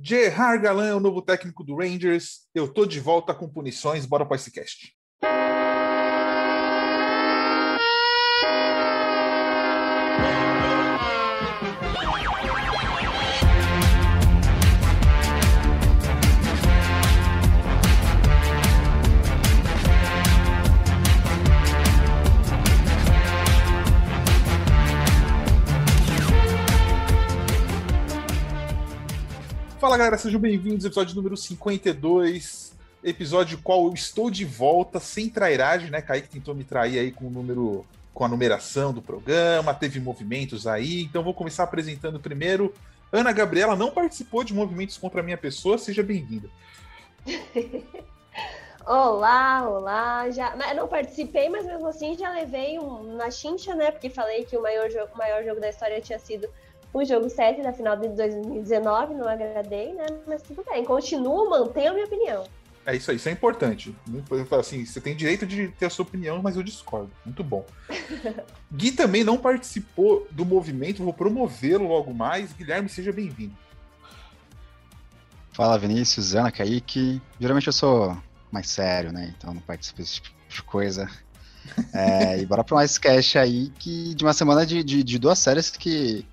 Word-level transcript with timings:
Gerard 0.00 0.62
Galan 0.62 0.86
é 0.86 0.94
o 0.94 1.00
novo 1.00 1.22
técnico 1.22 1.62
do 1.64 1.76
Rangers. 1.76 2.48
Eu 2.54 2.72
tô 2.72 2.84
de 2.84 3.00
volta 3.00 3.34
com 3.34 3.48
punições. 3.48 4.06
Bora 4.06 4.26
para 4.26 4.36
esse 4.36 4.50
cast. 4.50 4.94
Fala 29.84 29.98
galera, 29.98 30.16
sejam 30.16 30.40
bem-vindos 30.40 30.86
ao 30.86 30.88
episódio 30.88 31.14
número 31.14 31.36
52, 31.36 32.72
episódio 33.04 33.58
qual 33.62 33.84
eu 33.84 33.92
estou 33.92 34.30
de 34.30 34.42
volta 34.42 34.98
sem 34.98 35.28
trairagem, 35.28 35.90
né? 35.90 36.00
Kaique 36.00 36.26
tentou 36.26 36.54
me 36.54 36.64
trair 36.64 36.98
aí 36.98 37.12
com 37.12 37.26
o 37.26 37.30
número, 37.30 37.84
com 38.14 38.24
a 38.24 38.28
numeração 38.28 38.94
do 38.94 39.02
programa, 39.02 39.74
teve 39.74 40.00
movimentos 40.00 40.66
aí, 40.66 41.02
então 41.02 41.22
vou 41.22 41.34
começar 41.34 41.64
apresentando 41.64 42.18
primeiro. 42.18 42.72
Ana 43.12 43.30
Gabriela 43.30 43.76
não 43.76 43.90
participou 43.90 44.42
de 44.42 44.54
movimentos 44.54 44.96
contra 44.96 45.20
a 45.20 45.22
minha 45.22 45.36
pessoa, 45.36 45.76
seja 45.76 46.02
bem-vinda. 46.02 46.48
Olá, 48.86 49.68
olá. 49.68 50.30
Já, 50.30 50.54
não 50.74 50.88
participei, 50.88 51.48
mas 51.48 51.64
mesmo 51.64 51.86
assim 51.86 52.16
já 52.16 52.30
levei 52.30 52.78
um, 52.78 53.16
na 53.16 53.30
chincha, 53.30 53.74
né? 53.74 53.90
Porque 53.90 54.10
falei 54.10 54.44
que 54.44 54.56
o 54.56 54.62
maior 54.62 54.88
o 55.12 55.18
maior 55.18 55.42
jogo 55.42 55.58
da 55.58 55.70
história 55.70 56.02
tinha 56.02 56.18
sido 56.18 56.46
o 56.94 57.04
jogo 57.04 57.28
7 57.28 57.60
da 57.60 57.72
final 57.72 57.96
de 57.96 58.08
2019, 58.08 59.14
não 59.14 59.28
agradei, 59.28 59.92
né? 59.94 60.06
Mas 60.26 60.42
tudo 60.42 60.64
bem, 60.64 60.84
continuo, 60.84 61.50
mantenho 61.50 61.90
a 61.90 61.94
minha 61.94 62.06
opinião. 62.06 62.44
É 62.86 62.94
isso 62.94 63.10
aí, 63.10 63.16
isso 63.16 63.28
é 63.28 63.32
importante. 63.32 63.96
Assim, 64.58 64.84
você 64.84 65.00
tem 65.00 65.16
direito 65.16 65.44
de 65.44 65.68
ter 65.68 65.86
a 65.86 65.90
sua 65.90 66.04
opinião, 66.04 66.40
mas 66.40 66.54
eu 66.54 66.62
discordo. 66.62 67.10
Muito 67.24 67.42
bom. 67.42 67.64
Gui 68.72 68.92
também 68.92 69.24
não 69.24 69.38
participou 69.38 70.26
do 70.30 70.44
movimento, 70.44 71.02
vou 71.02 71.12
promovê-lo 71.12 71.88
logo 71.88 72.14
mais. 72.14 72.52
Guilherme, 72.52 72.88
seja 72.88 73.12
bem-vindo. 73.12 73.56
Fala, 75.52 75.78
Vinícius, 75.78 76.34
Ana, 76.34 76.52
Kaique. 76.52 77.20
Geralmente 77.40 77.66
eu 77.66 77.72
sou 77.72 78.16
mais 78.52 78.68
sério, 78.68 79.12
né? 79.12 79.34
Então 79.36 79.54
não 79.54 79.62
participo 79.62 80.00
desse 80.00 80.20
tipo 80.20 80.36
de 80.48 80.62
coisa. 80.62 81.08
É, 81.92 82.38
e 82.38 82.46
bora 82.46 82.62
para 82.62 82.76
mais 82.76 82.98
cast 82.98 83.38
aí 83.38 83.72
que 83.78 84.14
de 84.14 84.22
uma 84.22 84.34
semana 84.34 84.66
de, 84.66 84.84
de, 84.84 85.02
de 85.02 85.18
duas 85.18 85.38
séries 85.38 85.70
que 85.70 86.26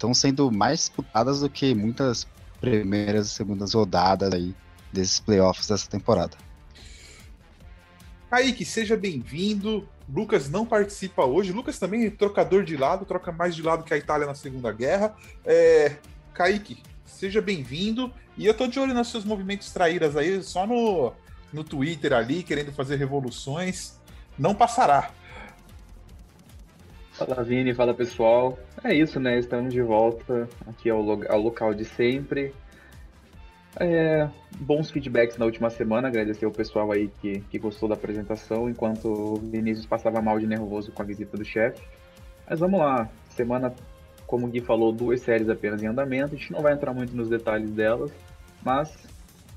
estão 0.00 0.14
sendo 0.14 0.50
mais 0.50 0.78
disputadas 0.80 1.40
do 1.40 1.50
que 1.50 1.74
muitas 1.74 2.26
primeiras 2.58 3.26
e 3.26 3.30
segundas 3.30 3.74
rodadas 3.74 4.32
aí 4.32 4.54
desses 4.90 5.20
playoffs 5.20 5.68
dessa 5.68 5.88
temporada. 5.88 6.36
Kaique, 8.30 8.64
seja 8.64 8.96
bem-vindo. 8.96 9.86
Lucas 10.08 10.48
não 10.48 10.64
participa 10.64 11.24
hoje. 11.24 11.52
Lucas 11.52 11.78
também 11.78 12.06
é 12.06 12.10
trocador 12.10 12.64
de 12.64 12.76
lado, 12.76 13.04
troca 13.04 13.30
mais 13.30 13.54
de 13.54 13.62
lado 13.62 13.84
que 13.84 13.92
a 13.92 13.98
Itália 13.98 14.26
na 14.26 14.34
Segunda 14.34 14.72
Guerra. 14.72 15.14
É... 15.44 15.96
Kaique, 16.32 16.82
seja 17.04 17.42
bem-vindo. 17.42 18.10
E 18.38 18.46
eu 18.46 18.54
tô 18.54 18.66
de 18.66 18.80
olho 18.80 18.94
nos 18.94 19.08
seus 19.08 19.24
movimentos 19.24 19.70
traíras 19.70 20.16
aí, 20.16 20.42
só 20.42 20.66
no, 20.66 21.12
no 21.52 21.62
Twitter 21.62 22.14
ali, 22.14 22.42
querendo 22.42 22.72
fazer 22.72 22.96
revoluções. 22.96 24.00
Não 24.38 24.54
passará. 24.54 25.10
Fala 27.20 27.42
Vini, 27.44 27.74
fala 27.74 27.92
pessoal. 27.92 28.58
É 28.82 28.94
isso, 28.94 29.20
né? 29.20 29.38
Estamos 29.38 29.74
de 29.74 29.82
volta 29.82 30.48
aqui 30.66 30.88
ao, 30.88 31.02
lo 31.02 31.22
ao 31.28 31.38
local 31.38 31.74
de 31.74 31.84
sempre. 31.84 32.54
É, 33.78 34.26
bons 34.58 34.90
feedbacks 34.90 35.36
na 35.36 35.44
última 35.44 35.68
semana, 35.68 36.08
agradecer 36.08 36.46
o 36.46 36.50
pessoal 36.50 36.90
aí 36.90 37.08
que, 37.20 37.40
que 37.40 37.58
gostou 37.58 37.90
da 37.90 37.94
apresentação, 37.94 38.70
enquanto 38.70 39.04
o 39.04 39.36
Vinícius 39.36 39.84
passava 39.84 40.22
mal 40.22 40.38
de 40.40 40.46
nervoso 40.46 40.92
com 40.92 41.02
a 41.02 41.04
visita 41.04 41.36
do 41.36 41.44
chefe. 41.44 41.82
Mas 42.48 42.58
vamos 42.58 42.80
lá, 42.80 43.06
semana, 43.28 43.74
como 44.26 44.46
o 44.46 44.50
Gui 44.50 44.62
falou, 44.62 44.90
duas 44.90 45.20
séries 45.20 45.50
apenas 45.50 45.82
em 45.82 45.88
andamento, 45.88 46.34
a 46.34 46.38
gente 46.38 46.50
não 46.50 46.62
vai 46.62 46.72
entrar 46.72 46.94
muito 46.94 47.14
nos 47.14 47.28
detalhes 47.28 47.70
delas, 47.70 48.10
mas 48.64 48.96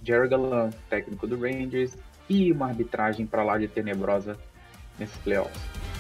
Jerry 0.03 0.27
Galan, 0.27 0.69
técnico 0.89 1.25
do 1.25 1.39
Rangers, 1.39 1.95
e 2.29 2.51
uma 2.51 2.67
arbitragem 2.67 3.25
para 3.25 3.41
lá 3.41 3.57
de 3.57 3.69
tenebrosa 3.69 4.37
nesses 4.99 5.17
playoffs. 5.19 5.92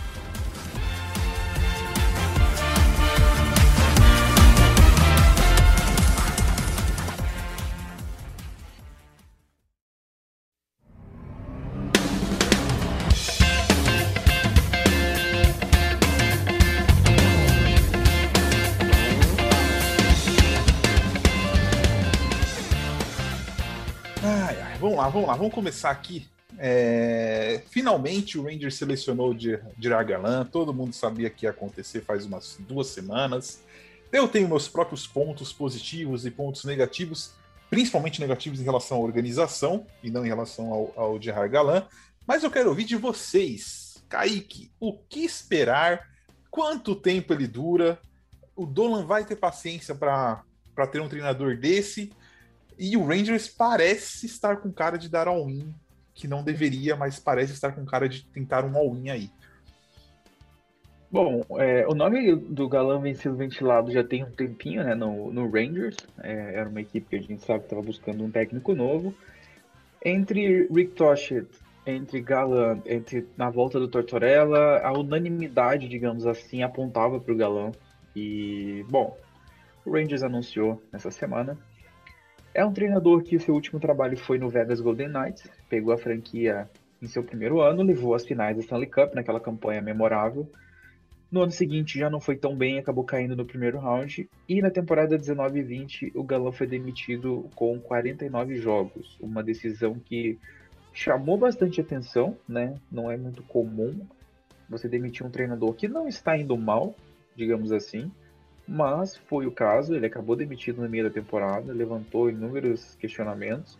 Lá, 25.33 25.37
vamos 25.37 25.53
começar 25.53 25.89
aqui. 25.89 26.27
É... 26.57 27.63
Finalmente 27.69 28.37
o 28.37 28.43
Rangers 28.43 28.75
selecionou 28.75 29.31
o 29.31 29.39
Gerard 29.39 30.11
Galan, 30.11 30.45
todo 30.45 30.73
mundo 30.73 30.93
sabia 30.93 31.29
que 31.29 31.45
ia 31.45 31.49
acontecer 31.49 32.01
faz 32.01 32.25
umas 32.25 32.57
duas 32.59 32.87
semanas. 32.87 33.63
Eu 34.11 34.27
tenho 34.27 34.47
meus 34.47 34.67
próprios 34.67 35.07
pontos 35.07 35.51
positivos 35.51 36.25
e 36.25 36.31
pontos 36.31 36.63
negativos, 36.65 37.31
principalmente 37.69 38.21
negativos 38.21 38.61
em 38.61 38.63
relação 38.63 38.97
à 38.97 38.99
organização 39.01 39.87
e 40.03 40.11
não 40.11 40.23
em 40.23 40.29
relação 40.29 40.71
ao, 40.71 40.93
ao 40.95 41.21
Gerard 41.21 41.51
Galan. 41.51 41.87
Mas 42.25 42.43
eu 42.43 42.51
quero 42.51 42.69
ouvir 42.69 42.83
de 42.83 42.95
vocês, 42.95 44.03
Kaique, 44.07 44.71
o 44.79 44.93
que 44.93 45.25
esperar? 45.25 46.09
Quanto 46.51 46.95
tempo 46.95 47.33
ele 47.33 47.47
dura? 47.47 47.99
O 48.55 48.67
Dolan 48.67 49.03
vai 49.07 49.25
ter 49.25 49.35
paciência 49.35 49.95
para 49.95 50.43
ter 50.91 51.01
um 51.01 51.09
treinador 51.09 51.57
desse? 51.57 52.11
E 52.83 52.97
o 52.97 53.05
Rangers 53.05 53.47
parece 53.47 54.25
estar 54.25 54.57
com 54.57 54.69
cara 54.69 54.97
de 54.97 55.07
dar 55.07 55.25
all-in, 55.25 55.73
que 56.13 56.27
não 56.27 56.43
deveria, 56.43 56.97
mas 56.97 57.17
parece 57.17 57.53
estar 57.53 57.71
com 57.71 57.85
cara 57.85 58.09
de 58.09 58.25
tentar 58.25 58.65
um 58.65 58.75
all-in 58.75 59.09
aí. 59.09 59.29
Bom, 61.09 61.45
é, 61.51 61.87
o 61.87 61.95
nome 61.95 62.35
do 62.35 62.67
Galã 62.67 62.99
vem 62.99 63.13
sendo 63.15 63.37
ventilado 63.37 63.89
já 63.89 64.03
tem 64.03 64.25
um 64.25 64.31
tempinho, 64.31 64.83
né, 64.83 64.93
no, 64.95 65.31
no 65.31 65.49
Rangers. 65.49 65.95
É, 66.21 66.55
era 66.55 66.67
uma 66.67 66.81
equipe 66.81 67.07
que 67.07 67.15
a 67.15 67.21
gente 67.21 67.45
sabe 67.45 67.59
que 67.59 67.67
estava 67.67 67.81
buscando 67.81 68.21
um 68.21 68.29
técnico 68.29 68.75
novo. 68.75 69.15
Entre 70.03 70.67
Rick 70.67 70.91
Toshit, 70.91 71.47
entre 71.87 72.19
Galã, 72.19 72.81
entre 72.85 73.25
na 73.37 73.49
volta 73.49 73.79
do 73.79 73.87
Tortorella, 73.87 74.79
a 74.79 74.91
unanimidade, 74.91 75.87
digamos 75.87 76.27
assim, 76.27 76.63
apontava 76.63 77.17
para 77.17 77.33
o 77.33 77.37
Galã. 77.37 77.71
E, 78.13 78.85
bom, 78.89 79.17
o 79.85 79.93
Rangers 79.93 80.21
anunciou 80.21 80.83
nessa 80.91 81.11
semana 81.11 81.57
é 82.53 82.63
um 82.63 82.71
treinador 82.71 83.23
que 83.23 83.39
seu 83.39 83.53
último 83.53 83.79
trabalho 83.79 84.15
foi 84.15 84.37
no 84.37 84.49
Vegas 84.49 84.79
Golden 84.79 85.09
Knights, 85.09 85.49
pegou 85.67 85.93
a 85.93 85.97
franquia 85.97 86.69
em 87.01 87.07
seu 87.07 87.23
primeiro 87.23 87.59
ano, 87.59 87.81
levou 87.81 88.13
às 88.13 88.25
finais 88.25 88.55
da 88.55 88.61
Stanley 88.61 88.89
Cup 88.89 89.13
naquela 89.15 89.39
campanha 89.39 89.81
memorável. 89.81 90.47
No 91.31 91.41
ano 91.41 91.51
seguinte 91.51 91.97
já 91.97 92.11
não 92.11 92.21
foi 92.21 92.35
tão 92.35 92.55
bem, 92.55 92.77
acabou 92.77 93.03
caindo 93.03 93.35
no 93.35 93.43
primeiro 93.43 93.79
round. 93.79 94.29
E 94.47 94.61
na 94.61 94.69
temporada 94.69 95.17
19 95.17 95.59
e 95.59 95.63
20, 95.63 96.11
o 96.15 96.23
Galão 96.23 96.51
foi 96.51 96.67
demitido 96.67 97.49
com 97.55 97.79
49 97.79 98.55
jogos. 98.57 99.17
Uma 99.19 99.41
decisão 99.41 99.95
que 99.95 100.37
chamou 100.93 101.35
bastante 101.35 101.81
atenção, 101.81 102.37
né? 102.47 102.75
Não 102.91 103.09
é 103.09 103.17
muito 103.17 103.41
comum 103.43 104.05
você 104.69 104.87
demitir 104.87 105.25
um 105.25 105.31
treinador 105.31 105.73
que 105.73 105.87
não 105.87 106.07
está 106.07 106.37
indo 106.37 106.55
mal, 106.55 106.95
digamos 107.35 107.71
assim 107.71 108.11
mas 108.67 109.17
foi 109.17 109.45
o 109.45 109.51
caso, 109.51 109.93
ele 109.93 110.05
acabou 110.05 110.35
demitido 110.35 110.81
no 110.81 110.89
meio 110.89 111.05
da 111.05 111.09
temporada, 111.09 111.73
levantou 111.73 112.29
inúmeros 112.29 112.95
questionamentos. 112.95 113.77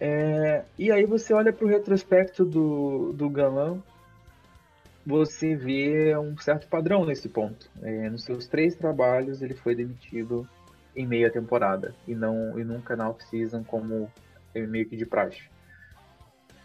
É, 0.00 0.64
e 0.78 0.90
aí 0.90 1.04
você 1.04 1.32
olha 1.32 1.52
para 1.52 1.64
o 1.64 1.68
retrospecto 1.68 2.44
do, 2.44 3.12
do 3.12 3.28
Galão, 3.28 3.82
você 5.06 5.54
vê 5.54 6.16
um 6.16 6.36
certo 6.38 6.66
padrão 6.66 7.04
nesse 7.04 7.28
ponto. 7.28 7.70
É, 7.82 8.08
nos 8.08 8.24
seus 8.24 8.46
três 8.46 8.74
trabalhos 8.74 9.42
ele 9.42 9.54
foi 9.54 9.74
demitido 9.74 10.48
em 10.96 11.06
meia 11.06 11.30
temporada 11.30 11.94
e 12.06 12.14
não 12.14 12.58
e 12.58 12.64
nunca 12.64 12.96
na 12.96 13.08
off-season 13.08 13.64
como 13.64 14.10
meio 14.54 14.88
que 14.88 14.96
de 14.96 15.04
praxe. 15.04 15.42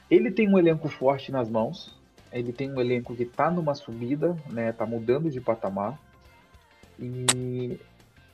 Ele 0.10 0.32
tem 0.32 0.48
um 0.48 0.58
elenco 0.58 0.88
forte 0.88 1.32
nas 1.32 1.50
mãos, 1.50 1.96
ele 2.32 2.54
tem 2.54 2.72
um 2.72 2.80
elenco 2.80 3.16
que 3.16 3.24
está 3.24 3.50
numa 3.50 3.76
subida, 3.76 4.36
né, 4.50 4.72
tá 4.72 4.86
mudando 4.86 5.30
de 5.30 5.42
patamar. 5.42 6.00
E 7.00 7.80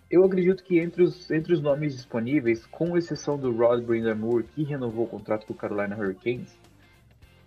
eu 0.10 0.24
acredito 0.24 0.64
que 0.64 0.80
entre 0.80 1.04
os, 1.04 1.30
entre 1.30 1.54
os 1.54 1.62
nomes 1.62 1.96
disponíveis, 1.96 2.66
com 2.66 2.98
exceção 2.98 3.38
do 3.38 3.52
Rod 3.52 3.84
Brindamore, 3.84 4.44
que 4.44 4.64
renovou 4.64 5.06
o 5.06 5.10
contrato 5.10 5.46
com 5.46 5.54
o 5.54 5.56
Carolina 5.56 5.96
Hurricanes, 5.96 6.58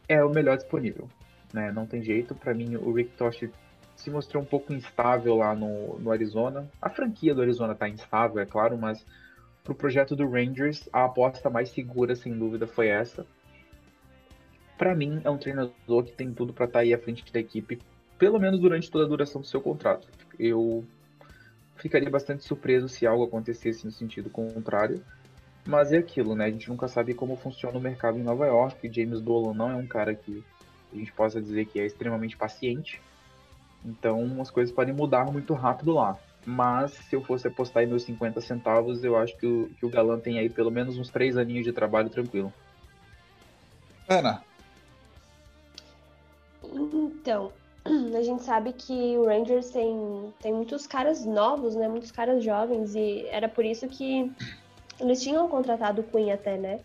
é 0.08 0.22
o 0.24 0.30
melhor 0.30 0.56
disponível. 0.56 1.08
Né? 1.52 1.72
Não 1.72 1.86
tem 1.86 2.02
jeito. 2.02 2.34
Para 2.34 2.54
mim, 2.54 2.76
o 2.76 2.92
Rick 2.92 3.16
Tosh 3.16 3.48
se 3.96 4.10
mostrou 4.10 4.42
um 4.42 4.46
pouco 4.46 4.72
instável 4.72 5.36
lá 5.36 5.54
no, 5.54 5.98
no 5.98 6.10
Arizona. 6.12 6.70
A 6.80 6.88
franquia 6.88 7.34
do 7.34 7.42
Arizona 7.42 7.72
está 7.72 7.88
instável, 7.88 8.40
é 8.40 8.46
claro, 8.46 8.78
mas 8.78 9.04
pro 9.64 9.74
projeto 9.74 10.14
do 10.14 10.28
Rangers, 10.28 10.88
a 10.92 11.04
aposta 11.04 11.50
mais 11.50 11.70
segura, 11.70 12.14
sem 12.14 12.32
dúvida, 12.32 12.66
foi 12.66 12.88
essa. 12.88 13.26
Para 14.78 14.94
mim, 14.94 15.20
é 15.24 15.30
um 15.30 15.36
treinador 15.36 16.04
que 16.04 16.12
tem 16.12 16.32
tudo 16.32 16.52
para 16.52 16.66
estar 16.66 16.78
tá 16.78 16.82
aí 16.82 16.94
à 16.94 16.98
frente 16.98 17.32
da 17.32 17.40
equipe, 17.40 17.80
pelo 18.16 18.38
menos 18.38 18.60
durante 18.60 18.90
toda 18.90 19.04
a 19.04 19.08
duração 19.08 19.40
do 19.40 19.46
seu 19.46 19.60
contrato. 19.60 20.06
Eu 20.38 20.84
ficaria 21.78 22.10
bastante 22.10 22.44
surpreso 22.44 22.88
se 22.88 23.06
algo 23.06 23.24
acontecesse 23.24 23.84
no 23.84 23.90
sentido 23.90 24.28
contrário. 24.28 25.02
Mas 25.66 25.92
é 25.92 25.98
aquilo, 25.98 26.34
né? 26.34 26.46
A 26.46 26.50
gente 26.50 26.68
nunca 26.68 26.88
sabe 26.88 27.14
como 27.14 27.36
funciona 27.36 27.78
o 27.78 27.80
mercado 27.80 28.18
em 28.18 28.22
Nova 28.22 28.46
York. 28.46 28.90
James 28.92 29.20
Dolan 29.20 29.54
não 29.54 29.70
é 29.70 29.76
um 29.76 29.86
cara 29.86 30.14
que 30.14 30.42
a 30.92 30.96
gente 30.96 31.12
possa 31.12 31.40
dizer 31.40 31.66
que 31.66 31.78
é 31.78 31.86
extremamente 31.86 32.36
paciente. 32.36 33.00
Então 33.84 34.40
as 34.40 34.50
coisas 34.50 34.74
podem 34.74 34.94
mudar 34.94 35.26
muito 35.30 35.54
rápido 35.54 35.92
lá. 35.92 36.18
Mas 36.46 36.92
se 36.92 37.14
eu 37.14 37.22
fosse 37.22 37.46
apostar 37.46 37.82
em 37.82 37.86
meus 37.86 38.04
50 38.04 38.40
centavos, 38.40 39.04
eu 39.04 39.16
acho 39.16 39.36
que 39.36 39.46
o, 39.46 39.68
que 39.78 39.84
o 39.84 39.90
Galan 39.90 40.18
tem 40.18 40.38
aí 40.38 40.48
pelo 40.48 40.70
menos 40.70 40.96
uns 40.96 41.10
três 41.10 41.36
aninhos 41.36 41.64
de 41.64 41.72
trabalho 41.72 42.08
tranquilo. 42.08 42.52
Ana. 44.08 44.42
Então, 46.64 47.52
a 48.16 48.22
gente 48.22 48.42
sabe 48.42 48.72
que 48.72 49.16
o 49.16 49.26
Rangers 49.26 49.70
tem, 49.70 50.32
tem 50.40 50.52
muitos 50.52 50.86
caras 50.86 51.24
novos, 51.24 51.74
né? 51.74 51.88
Muitos 51.88 52.10
caras 52.10 52.42
jovens, 52.42 52.94
e 52.94 53.26
era 53.30 53.48
por 53.48 53.64
isso 53.64 53.88
que 53.88 54.30
eles 55.00 55.22
tinham 55.22 55.48
contratado 55.48 56.02
o 56.02 56.04
Queen 56.04 56.32
até, 56.32 56.56
né? 56.56 56.80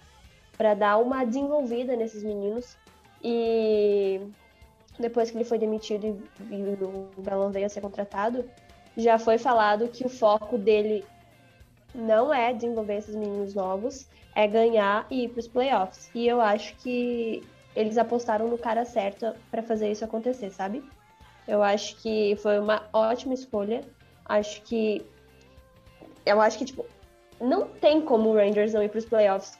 Para 0.57 0.73
dar 0.73 0.97
uma 0.97 1.25
desenvolvida 1.25 1.95
nesses 1.95 2.23
meninos. 2.23 2.77
E 3.23 4.21
depois 4.99 5.31
que 5.31 5.37
ele 5.37 5.45
foi 5.45 5.57
demitido 5.57 6.05
e, 6.05 6.55
e 6.55 6.83
o 6.83 7.21
Galão 7.21 7.51
veio 7.51 7.65
a 7.65 7.69
ser 7.69 7.81
contratado, 7.81 8.45
já 8.95 9.17
foi 9.17 9.37
falado 9.37 9.87
que 9.87 10.05
o 10.05 10.09
foco 10.09 10.57
dele 10.57 11.03
não 11.95 12.33
é 12.33 12.53
desenvolver 12.53 12.97
esses 12.97 13.15
meninos 13.15 13.53
novos, 13.53 14.07
é 14.35 14.47
ganhar 14.47 15.05
e 15.09 15.25
ir 15.25 15.29
para 15.29 15.39
os 15.39 15.47
playoffs. 15.47 16.09
E 16.13 16.27
eu 16.27 16.41
acho 16.41 16.75
que 16.77 17.43
eles 17.75 17.97
apostaram 17.97 18.47
no 18.47 18.57
cara 18.57 18.85
certo 18.85 19.33
para 19.49 19.63
fazer 19.63 19.91
isso 19.91 20.05
acontecer, 20.05 20.51
sabe? 20.51 20.83
Eu 21.47 21.61
acho 21.61 21.95
que 21.97 22.35
foi 22.37 22.59
uma 22.59 22.83
ótima 22.93 23.33
escolha. 23.33 23.83
Acho 24.25 24.61
que 24.61 25.05
eu 26.25 26.39
acho 26.39 26.57
que 26.57 26.65
tipo 26.65 26.85
não 27.39 27.67
tem 27.67 28.01
como 28.01 28.29
o 28.29 28.35
Rangers 28.35 28.73
não 28.73 28.83
ir 28.83 28.89
para 28.89 28.99
os 28.99 29.05
playoffs 29.05 29.57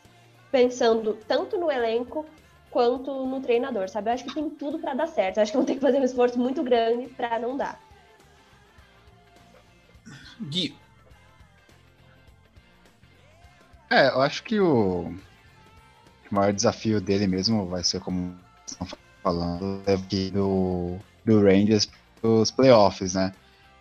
pensando 0.52 1.16
tanto 1.28 1.58
no 1.58 1.70
elenco 1.70 2.26
quanto 2.70 3.26
no 3.26 3.42
treinador, 3.42 3.90
sabe? 3.90 4.10
Eu 4.10 4.14
acho 4.14 4.24
que 4.24 4.34
tem 4.34 4.50
tudo 4.50 4.80
para 4.80 4.94
dar 4.94 5.08
certo. 5.08 5.38
Eu 5.38 5.44
acho 5.44 5.52
que 5.52 5.58
vão 5.58 5.66
ter 5.66 5.76
que 5.76 5.82
fazer 5.82 6.00
um 6.00 6.04
esforço 6.04 6.40
muito 6.40 6.64
grande 6.64 7.08
para 7.10 7.38
não 7.40 7.58
dar. 7.58 7.80
Gui. 10.42 10.76
É, 13.90 14.08
eu 14.08 14.22
acho 14.22 14.44
que 14.44 14.60
o 14.60 15.16
o 16.34 16.36
maior 16.36 16.52
desafio 16.52 17.00
dele 17.00 17.28
mesmo 17.28 17.68
vai 17.68 17.84
ser, 17.84 18.00
como 18.02 18.36
estão 18.66 18.88
falando, 19.22 19.82
é 19.86 19.96
do, 20.32 20.98
do 21.24 21.42
Rangers 21.42 21.88
os 22.24 22.50
playoffs, 22.50 23.14
né? 23.14 23.34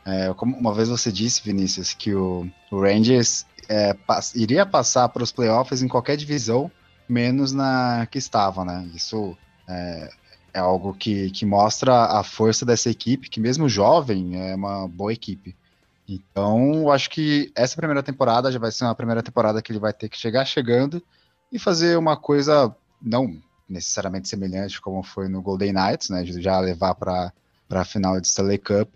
É, 0.05 0.35
como 0.35 0.57
uma 0.57 0.75
vez 0.75 0.89
você 0.89 1.11
disse, 1.11 1.43
Vinícius, 1.43 1.95
que 1.95 2.13
o, 2.13 2.47
o 2.71 2.81
Rangers 2.81 3.47
é, 3.69 3.95
pass, 3.95 4.35
iria 4.35 4.67
passar 4.67 5.09
para 5.09 5.23
os 5.23 5.33
playoffs 5.33 5.81
em 5.81 5.89
qualquer 5.89 6.17
divisão, 6.17 6.71
menos 7.09 7.53
na 7.53 8.07
que 8.11 8.19
estava, 8.19 8.65
né? 8.65 8.87
Isso 8.95 9.37
é, 9.67 10.11
é 10.53 10.59
algo 10.59 10.93
que, 10.93 11.31
que 11.31 11.47
mostra 11.47 12.19
a 12.19 12.23
força 12.23 12.67
dessa 12.67 12.91
equipe, 12.91 13.31
que 13.31 13.41
mesmo 13.41 13.69
jovem 13.69 14.51
é 14.51 14.55
uma 14.55 14.87
boa 14.89 15.13
equipe. 15.13 15.57
Então, 16.07 16.91
acho 16.91 17.09
que 17.09 17.51
essa 17.55 17.77
primeira 17.77 18.03
temporada 18.03 18.51
já 18.51 18.59
vai 18.59 18.73
ser 18.73 18.85
uma 18.85 18.95
primeira 18.95 19.23
temporada 19.23 19.63
que 19.63 19.73
ele 19.73 19.79
vai 19.79 19.93
ter 19.93 20.09
que 20.09 20.19
chegar 20.19 20.45
chegando 20.45 21.03
e 21.53 21.59
fazer 21.59 21.99
uma 21.99 22.17
coisa 22.17 22.75
não 23.01 23.39
necessariamente 23.69 24.29
semelhante 24.29 24.81
como 24.81 25.03
foi 25.03 25.29
no 25.29 25.43
Golden 25.43 25.73
Knights, 25.73 26.09
né, 26.09 26.23
de 26.23 26.41
já 26.41 26.59
levar 26.59 26.95
para 26.95 27.33
a 27.71 27.85
final 27.85 28.21
de 28.21 28.27
Stanley 28.27 28.59
Cup, 28.59 28.89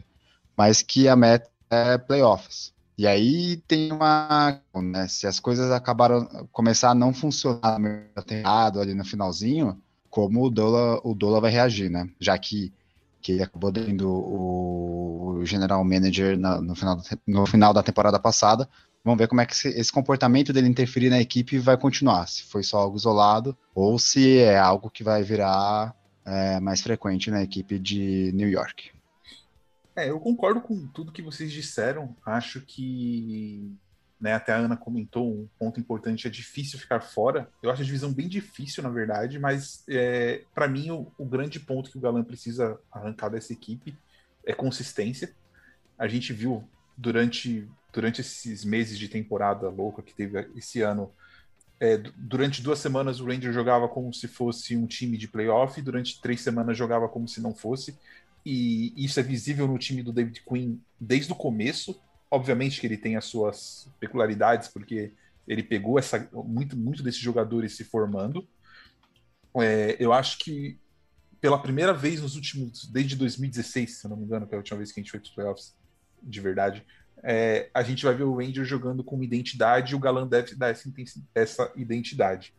mas 0.57 0.83
que 0.83 1.09
a 1.09 1.15
meta 1.15 1.51
é 1.71 1.99
playoffs. 1.99 2.75
E 2.99 3.07
aí 3.07 3.59
tem 3.69 3.93
uma, 3.93 4.59
né, 4.75 5.07
se 5.07 5.27
as 5.27 5.39
coisas 5.39 5.71
acabaram 5.71 6.25
começar 6.51 6.91
a 6.91 6.95
não 6.95 7.13
funcionar 7.13 7.79
errado 8.31 8.81
ali 8.81 8.95
no 8.95 9.05
finalzinho, 9.05 9.79
como 10.09 10.47
o 10.47 10.51
Dola, 10.51 10.99
o 11.05 11.15
Dola 11.15 11.41
vai 11.43 11.51
reagir, 11.51 11.91
né? 11.91 12.09
Já 12.19 12.39
que, 12.39 12.73
que 13.21 13.33
ele 13.33 13.43
acabou 13.43 13.71
dando 13.71 14.09
o, 14.09 15.43
general 15.45 15.85
manager 15.85 16.39
na, 16.39 16.59
no, 16.61 16.75
final, 16.75 17.03
no 17.27 17.47
final 17.47 17.75
da 17.75 17.83
temporada 17.83 18.19
passada, 18.19 18.67
Vamos 19.07 19.21
ver 19.21 19.29
como 19.29 19.41
é 19.41 19.47
que 19.47 19.55
esse, 19.55 19.93
comportamento 19.93 20.53
dele 20.53 20.67
interferir 20.67 21.11
na 21.11 21.21
equipe 21.21 21.61
vai 21.61 21.77
continuar. 21.79 22.27
Se 22.27 22.43
foi 22.43 22.65
só 22.65 22.79
algo 22.79 22.97
isolado 22.97 23.57
ou 23.73 24.01
se 24.01 24.41
é 24.41 24.59
algo 24.59 24.91
que 24.91 25.05
vai 25.05 25.23
virar 25.23 25.95
é, 26.25 26.59
mais 26.59 26.81
frequente 26.81 27.31
na 27.31 27.41
equipe 27.41 27.79
de 27.79 28.33
New 28.35 28.49
York. 28.49 28.91
É, 29.95 30.11
eu 30.11 30.19
concordo 30.19 30.61
com 30.61 30.89
tudo 30.89 31.13
que 31.13 31.23
vocês 31.23 31.53
disseram. 31.53 32.17
Acho 32.27 32.61
que, 32.63 33.73
né, 34.21 34.33
até 34.33 34.53
a 34.53 34.57
Ana 34.57 34.77
comentou, 34.77 35.33
um 35.33 35.49
ponto 35.57 35.79
importante 35.79 36.27
é 36.27 36.31
difícil 36.31 36.77
ficar 36.77 36.99
fora. 36.99 37.49
Eu 37.63 37.71
acho 37.71 37.83
a 37.83 37.85
divisão 37.85 38.13
bem 38.13 38.27
difícil, 38.27 38.83
na 38.83 38.91
verdade, 38.91 39.39
mas 39.39 39.85
é, 39.89 40.43
para 40.53 40.67
mim 40.67 40.91
o, 40.91 41.13
o, 41.17 41.25
grande 41.25 41.61
ponto 41.61 41.93
que 41.93 41.97
o 41.97 42.01
Galan 42.01 42.25
precisa 42.25 42.77
arrancar 42.91 43.29
dessa 43.29 43.53
equipe 43.53 43.97
é 44.45 44.53
consistência. 44.53 45.33
A 45.97 46.09
gente 46.09 46.33
viu 46.33 46.69
durante 46.97 47.69
durante 47.93 48.21
esses 48.21 48.65
meses 48.65 48.99
de 48.99 49.09
temporada 49.09 49.69
louca 49.69 50.03
que 50.03 50.15
teve 50.15 50.49
esse 50.57 50.83
ano, 50.83 51.13
é, 51.79 51.99
durante 52.17 52.63
duas 52.63 52.79
semanas 52.79 53.21
o 53.21 53.27
Ranger 53.27 53.53
jogava 53.53 53.89
como 53.89 54.13
se 54.13 54.27
fosse 54.27 54.77
um 54.77 54.87
time 54.87 55.17
de 55.17 55.29
playoff, 55.29 55.81
durante 55.83 56.21
três 56.21 56.41
semanas 56.41 56.77
jogava 56.77 57.09
como 57.09 57.29
se 57.29 57.41
não 57.41 57.55
fosse, 57.55 57.97
e 58.45 58.93
isso 58.97 59.19
é 59.19 59.23
visível 59.23 59.67
no 59.67 59.79
time 59.79 60.03
do 60.03 60.13
David 60.13 60.43
Quinn 60.49 60.79
desde 61.01 61.33
o 61.33 61.35
começo. 61.35 62.01
Obviamente 62.31 62.81
que 62.81 62.87
ele 62.87 62.97
tem 62.97 63.17
as 63.17 63.25
suas 63.25 63.89
peculiaridades, 63.99 64.69
porque 64.69 65.13
ele 65.49 65.65
pegou 65.65 65.99
essa, 65.99 66.29
muito, 66.33 66.77
muito 66.77 67.03
desses 67.03 67.21
jogadores 67.21 67.77
se 67.77 67.83
formando. 67.83 68.47
É, 69.57 69.97
eu 69.99 70.13
acho 70.13 70.39
que 70.39 70.79
pela 71.41 71.61
primeira 71.61 71.93
vez 71.93 72.21
nos 72.21 72.37
últimos, 72.37 72.87
desde 72.87 73.17
2016, 73.17 73.99
se 73.99 74.07
eu 74.07 74.11
não 74.11 74.17
me 74.17 74.25
engano, 74.25 74.47
que 74.47 74.55
é 74.55 74.57
a 74.57 74.59
última 74.59 74.79
vez 74.79 74.93
que 74.93 75.01
a 75.01 75.03
gente 75.03 75.11
foi 75.11 75.21
para 75.21 75.29
os 75.29 75.35
playoffs 75.35 75.75
de 76.23 76.41
verdade, 76.41 76.85
é, 77.23 77.71
a 77.73 77.83
gente 77.83 78.05
vai 78.05 78.15
ver 78.15 78.25
o 78.25 78.37
Ranger 78.37 78.65
jogando 78.65 79.03
com 79.03 79.17
uma 79.17 79.25
identidade 79.25 79.93
e 79.93 79.97
o 79.97 79.99
Galan 79.99 80.27
deve 80.27 80.55
dar 80.55 80.71
essa, 80.71 80.93
essa 81.35 81.73
identidade. 81.77 82.55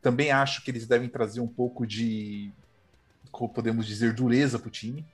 Também 0.00 0.30
acho 0.30 0.62
que 0.64 0.70
eles 0.70 0.86
devem 0.86 1.08
trazer 1.08 1.40
um 1.40 1.48
pouco 1.48 1.86
de, 1.86 2.52
como 3.30 3.52
podemos 3.52 3.86
dizer, 3.86 4.12
dureza 4.12 4.58
para 4.58 4.68
o 4.68 4.70
time. 4.70 5.04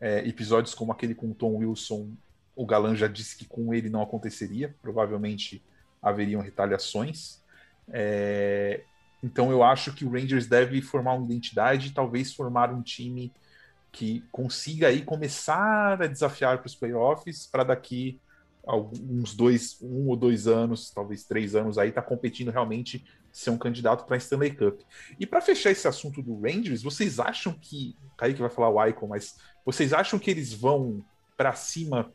É, 0.00 0.26
episódios 0.26 0.74
como 0.74 0.92
aquele 0.92 1.14
com 1.14 1.30
o 1.30 1.34
Tom 1.34 1.56
Wilson, 1.56 2.10
o 2.54 2.64
Galan 2.64 2.94
já 2.94 3.08
disse 3.08 3.36
que 3.36 3.44
com 3.44 3.74
ele 3.74 3.90
não 3.90 4.02
aconteceria, 4.02 4.74
provavelmente 4.80 5.62
haveriam 6.00 6.40
retaliações. 6.40 7.42
É, 7.88 8.82
então 9.22 9.50
eu 9.50 9.62
acho 9.62 9.92
que 9.92 10.04
o 10.04 10.10
Rangers 10.10 10.46
deve 10.46 10.80
formar 10.80 11.14
uma 11.14 11.24
identidade 11.24 11.92
talvez 11.92 12.32
formar 12.32 12.72
um 12.72 12.82
time 12.82 13.32
que 13.90 14.22
consiga 14.30 14.88
aí 14.88 15.02
começar 15.02 16.00
a 16.00 16.06
desafiar 16.06 16.58
para 16.58 16.66
os 16.66 16.74
playoffs 16.74 17.46
para 17.46 17.64
daqui 17.64 18.20
alguns 18.66 19.34
dois, 19.34 19.78
um 19.80 20.08
ou 20.08 20.16
dois 20.16 20.46
anos, 20.46 20.90
talvez 20.90 21.24
três 21.24 21.54
anos 21.54 21.78
aí, 21.78 21.90
tá 21.90 22.02
competindo 22.02 22.50
realmente 22.50 23.04
ser 23.32 23.50
um 23.50 23.58
candidato 23.58 24.04
para 24.04 24.16
Stanley 24.16 24.54
Cup. 24.54 24.80
E 25.18 25.26
para 25.26 25.40
fechar 25.40 25.70
esse 25.70 25.86
assunto 25.86 26.22
do 26.22 26.40
Rangers, 26.40 26.82
vocês 26.82 27.18
acham 27.18 27.52
que, 27.52 27.96
Kaique 28.16 28.40
vai 28.40 28.50
falar 28.50 28.70
o 28.70 28.86
Icon, 28.86 29.06
mas 29.08 29.36
vocês 29.64 29.92
acham 29.92 30.18
que 30.18 30.30
eles 30.30 30.52
vão 30.52 31.04
para 31.36 31.54
cima 31.54 32.12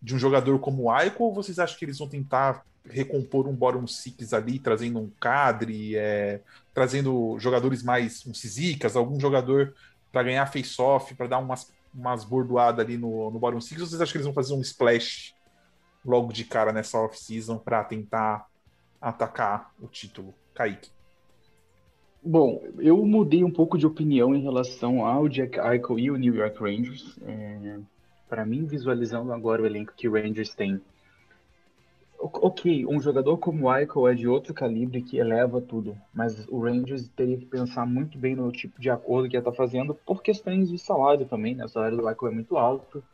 de 0.00 0.14
um 0.14 0.18
jogador 0.18 0.58
como 0.58 0.84
o 0.84 1.02
Icon 1.02 1.24
ou 1.24 1.34
vocês 1.34 1.58
acham 1.58 1.78
que 1.78 1.84
eles 1.84 1.98
vão 1.98 2.08
tentar 2.08 2.64
recompor 2.88 3.46
um 3.48 3.54
bottom 3.54 3.86
six 3.86 4.32
ali, 4.32 4.58
trazendo 4.58 4.98
um 4.98 5.10
cadre, 5.20 5.96
é, 5.96 6.40
trazendo 6.72 7.36
jogadores 7.38 7.82
mais 7.82 8.24
um 8.26 8.32
Sizicas, 8.32 8.96
algum 8.96 9.18
jogador 9.18 9.74
para 10.12 10.22
ganhar 10.22 10.46
face-off, 10.46 11.14
para 11.14 11.26
dar 11.26 11.38
umas, 11.38 11.72
umas 11.92 12.24
bordoadas 12.24 12.84
ali 12.84 12.96
no, 12.96 13.30
no 13.30 13.38
bottom 13.38 13.60
six, 13.60 13.80
ou 13.80 13.86
vocês 13.86 14.00
acham 14.00 14.12
que 14.12 14.18
eles 14.18 14.26
vão 14.26 14.34
fazer 14.34 14.54
um 14.54 14.60
splash 14.60 15.35
logo 16.06 16.32
de 16.32 16.44
cara 16.44 16.72
nessa 16.72 16.98
off-season 16.98 17.58
para 17.58 17.82
tentar 17.84 18.46
atacar 19.00 19.72
o 19.80 19.86
título. 19.86 20.32
Kaique. 20.54 20.90
Bom, 22.22 22.62
eu 22.78 23.04
mudei 23.04 23.44
um 23.44 23.50
pouco 23.50 23.76
de 23.76 23.86
opinião 23.86 24.34
em 24.34 24.42
relação 24.42 25.04
ao 25.04 25.28
Jack 25.28 25.58
Eichel 25.58 25.98
e 25.98 26.10
o 26.10 26.16
New 26.16 26.34
York 26.34 26.58
Rangers. 26.58 27.18
É, 27.22 27.78
para 28.28 28.44
mim, 28.44 28.64
visualizando 28.64 29.32
agora 29.32 29.62
o 29.62 29.66
elenco 29.66 29.92
que 29.96 30.08
o 30.08 30.12
Rangers 30.12 30.54
tem, 30.54 30.80
ok, 32.18 32.86
um 32.86 33.00
jogador 33.00 33.36
como 33.38 33.66
o 33.66 33.76
Eichel 33.76 34.08
é 34.08 34.14
de 34.14 34.26
outro 34.26 34.52
calibre 34.54 35.02
que 35.02 35.18
eleva 35.18 35.60
tudo, 35.60 35.96
mas 36.12 36.46
o 36.48 36.58
Rangers 36.58 37.08
teria 37.08 37.36
que 37.36 37.46
pensar 37.46 37.86
muito 37.86 38.18
bem 38.18 38.34
no 38.34 38.50
tipo 38.50 38.80
de 38.80 38.90
acordo 38.90 39.28
que 39.28 39.36
ia 39.36 39.40
estar 39.40 39.52
tá 39.52 39.56
fazendo 39.56 39.94
por 39.94 40.22
questões 40.22 40.68
de 40.68 40.78
salário 40.78 41.26
também, 41.26 41.54
né? 41.54 41.64
O 41.64 41.68
salário 41.68 41.96
do 41.96 42.08
Eichel 42.08 42.28
é 42.28 42.34
muito 42.34 42.56
alto 42.56 43.04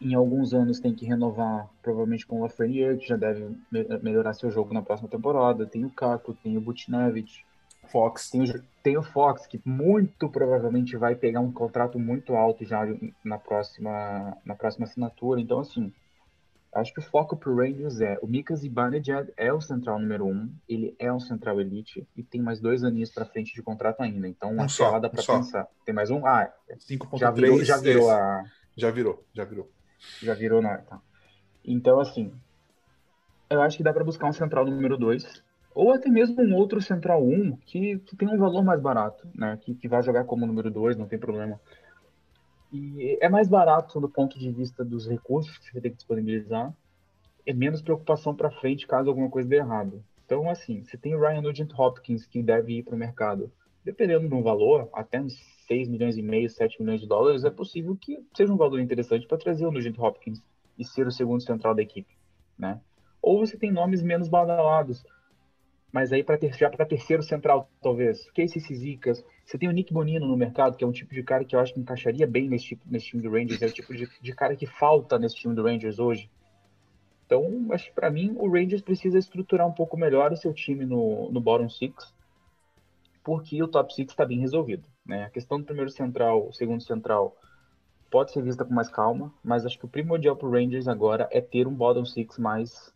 Em 0.00 0.14
alguns 0.14 0.52
anos 0.52 0.80
tem 0.80 0.94
que 0.94 1.06
renovar, 1.06 1.68
provavelmente 1.82 2.26
com 2.26 2.40
o 2.40 2.42
Lafreniere, 2.42 2.98
que 2.98 3.06
já 3.06 3.16
deve 3.16 3.44
me 3.70 3.86
melhorar 4.02 4.34
seu 4.34 4.50
jogo 4.50 4.74
na 4.74 4.82
próxima 4.82 5.08
temporada. 5.08 5.66
Tem 5.66 5.84
o 5.84 5.90
Caco, 5.90 6.34
tem 6.34 6.56
o 6.56 6.60
Butnevich, 6.60 7.44
Fox. 7.90 8.30
Tem 8.30 8.42
o, 8.42 8.62
tem 8.82 8.96
o 8.96 9.02
Fox, 9.02 9.46
que 9.46 9.60
muito 9.64 10.28
provavelmente 10.28 10.96
vai 10.96 11.14
pegar 11.14 11.40
um 11.40 11.52
contrato 11.52 11.98
muito 11.98 12.34
alto 12.34 12.64
já 12.64 12.82
na 13.24 13.38
próxima, 13.38 14.36
na 14.44 14.54
próxima 14.54 14.84
assinatura. 14.84 15.40
Então, 15.40 15.60
assim, 15.60 15.92
acho 16.74 16.92
que 16.92 16.98
o 16.98 17.02
foco 17.02 17.36
pro 17.36 17.56
Rangers 17.56 18.00
é 18.00 18.18
o 18.20 18.26
Mika 18.26 18.54
Zibanejad 18.56 19.30
é 19.36 19.52
o 19.52 19.60
central 19.60 19.98
número 19.98 20.26
um, 20.26 20.50
ele 20.68 20.94
é 20.98 21.12
um 21.12 21.20
central 21.20 21.60
elite 21.60 22.06
e 22.16 22.22
tem 22.22 22.42
mais 22.42 22.60
dois 22.60 22.82
aninhos 22.82 23.10
para 23.10 23.24
frente 23.24 23.54
de 23.54 23.62
contrato 23.62 24.00
ainda. 24.00 24.26
Então, 24.26 24.52
uma 24.52 24.64
um 24.64 25.00
dá 25.00 25.08
para 25.08 25.22
pensar. 25.22 25.68
Tem 25.84 25.94
mais 25.94 26.10
um? 26.10 26.26
Ah, 26.26 26.52
5.3. 26.72 27.18
Já 27.18 27.30
virou, 27.30 27.64
já 27.64 27.76
virou 27.78 28.10
a. 28.10 28.44
Já 28.76 28.90
virou, 28.90 29.24
já 29.32 29.44
virou. 29.44 29.70
Já 30.22 30.34
virou 30.34 30.62
na. 30.62 30.78
Tá. 30.78 31.00
Então, 31.64 31.98
assim, 32.00 32.32
eu 33.48 33.62
acho 33.62 33.76
que 33.76 33.82
dá 33.82 33.92
para 33.92 34.04
buscar 34.04 34.26
um 34.26 34.32
central 34.32 34.64
número 34.64 34.96
2 34.96 35.42
ou 35.74 35.92
até 35.92 36.08
mesmo 36.08 36.40
um 36.40 36.54
outro 36.54 36.80
central 36.80 37.22
1 37.24 37.56
que, 37.56 37.98
que 38.00 38.16
tem 38.16 38.28
um 38.28 38.38
valor 38.38 38.62
mais 38.62 38.80
barato, 38.80 39.26
né? 39.34 39.58
Que, 39.60 39.74
que 39.74 39.88
vai 39.88 40.02
jogar 40.02 40.24
como 40.24 40.46
número 40.46 40.70
2, 40.70 40.96
não 40.96 41.06
tem 41.06 41.18
problema. 41.18 41.60
E 42.72 43.18
é 43.20 43.28
mais 43.28 43.48
barato 43.48 44.00
do 44.00 44.08
ponto 44.08 44.38
de 44.38 44.50
vista 44.50 44.84
dos 44.84 45.06
recursos 45.08 45.58
que 45.58 45.70
você 45.70 45.80
tem 45.80 45.90
que 45.90 45.96
disponibilizar. 45.96 46.72
É 47.46 47.52
menos 47.52 47.82
preocupação 47.82 48.34
para 48.34 48.50
frente 48.50 48.86
caso 48.86 49.08
alguma 49.08 49.28
coisa 49.28 49.48
dê 49.48 49.56
errado. 49.56 50.02
Então, 50.24 50.48
assim, 50.48 50.82
você 50.82 50.96
tem 50.96 51.14
o 51.14 51.20
Ryan 51.20 51.42
Nugent 51.42 51.72
Hopkins 51.76 52.24
que 52.24 52.42
deve 52.42 52.78
ir 52.78 52.82
para 52.82 52.94
o 52.94 52.98
mercado. 52.98 53.52
Dependendo 53.84 54.28
de 54.28 54.34
um 54.34 54.42
valor, 54.42 54.88
até 54.94 55.20
uns 55.20 55.34
6 55.66 55.88
milhões 55.88 56.16
e 56.16 56.22
meio, 56.22 56.48
7 56.48 56.80
milhões 56.80 57.00
de 57.00 57.06
dólares, 57.06 57.44
é 57.44 57.50
possível 57.50 57.96
que 57.96 58.24
seja 58.34 58.52
um 58.52 58.56
valor 58.56 58.80
interessante 58.80 59.26
para 59.26 59.38
trazer 59.38 59.66
o 59.66 59.70
Nugent 59.70 59.98
Hopkins 59.98 60.42
e 60.78 60.84
ser 60.84 61.06
o 61.06 61.12
segundo 61.12 61.42
central 61.42 61.74
da 61.74 61.82
equipe, 61.82 62.16
né? 62.58 62.80
Ou 63.20 63.38
você 63.38 63.56
tem 63.56 63.70
nomes 63.70 64.02
menos 64.02 64.28
badalados, 64.28 65.04
mas 65.92 66.12
aí 66.12 66.24
ter, 66.24 66.52
já 66.54 66.68
para 66.68 66.84
terceiro 66.84 67.22
central, 67.22 67.70
talvez. 67.80 68.28
Casey 68.30 68.60
Sizicas. 68.60 69.24
Você 69.44 69.56
tem 69.56 69.68
o 69.68 69.72
Nick 69.72 69.92
Bonino 69.92 70.26
no 70.26 70.36
mercado, 70.36 70.76
que 70.76 70.82
é 70.82 70.86
um 70.86 70.92
tipo 70.92 71.14
de 71.14 71.22
cara 71.22 71.44
que 71.44 71.54
eu 71.54 71.60
acho 71.60 71.72
que 71.72 71.80
encaixaria 71.80 72.26
bem 72.26 72.48
nesse, 72.48 72.66
tipo, 72.66 72.82
nesse 72.90 73.06
time 73.06 73.22
do 73.22 73.30
Rangers. 73.30 73.62
É 73.62 73.66
o 73.66 73.72
tipo 73.72 73.94
de, 73.94 74.08
de 74.20 74.34
cara 74.34 74.56
que 74.56 74.66
falta 74.66 75.18
nesse 75.18 75.36
time 75.36 75.54
do 75.54 75.62
Rangers 75.62 75.98
hoje. 75.98 76.30
Então, 77.26 77.66
acho 77.70 77.86
que 77.86 77.94
para 77.94 78.10
mim, 78.10 78.34
o 78.36 78.50
Rangers 78.50 78.82
precisa 78.82 79.18
estruturar 79.18 79.66
um 79.66 79.72
pouco 79.72 79.96
melhor 79.96 80.32
o 80.32 80.36
seu 80.36 80.52
time 80.52 80.84
no, 80.84 81.30
no 81.30 81.40
bottom 81.40 81.68
six, 81.68 82.13
porque 83.24 83.60
o 83.62 83.66
top 83.66 83.92
six 83.94 84.12
está 84.12 84.24
bem 84.24 84.38
resolvido. 84.38 84.86
Né? 85.04 85.24
A 85.24 85.30
questão 85.30 85.58
do 85.58 85.64
primeiro 85.64 85.90
central, 85.90 86.46
o 86.46 86.52
segundo 86.52 86.82
central, 86.82 87.36
pode 88.10 88.30
ser 88.30 88.42
vista 88.42 88.64
com 88.64 88.72
mais 88.72 88.88
calma, 88.88 89.32
mas 89.42 89.64
acho 89.64 89.78
que 89.78 89.86
o 89.86 89.88
primordial 89.88 90.36
para 90.36 90.46
o 90.46 90.52
Rangers 90.52 90.86
agora 90.86 91.26
é 91.32 91.40
ter 91.40 91.66
um 91.66 91.74
bottom 91.74 92.04
six 92.04 92.38
mais 92.38 92.92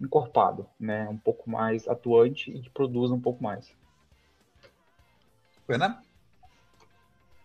encorpado, 0.00 0.66
né? 0.78 1.08
Um 1.08 1.18
pouco 1.18 1.50
mais 1.50 1.86
atuante 1.88 2.50
e 2.50 2.62
que 2.62 2.70
produz 2.70 3.10
um 3.10 3.20
pouco 3.20 3.42
mais. 3.42 3.74
Ana? 5.68 6.02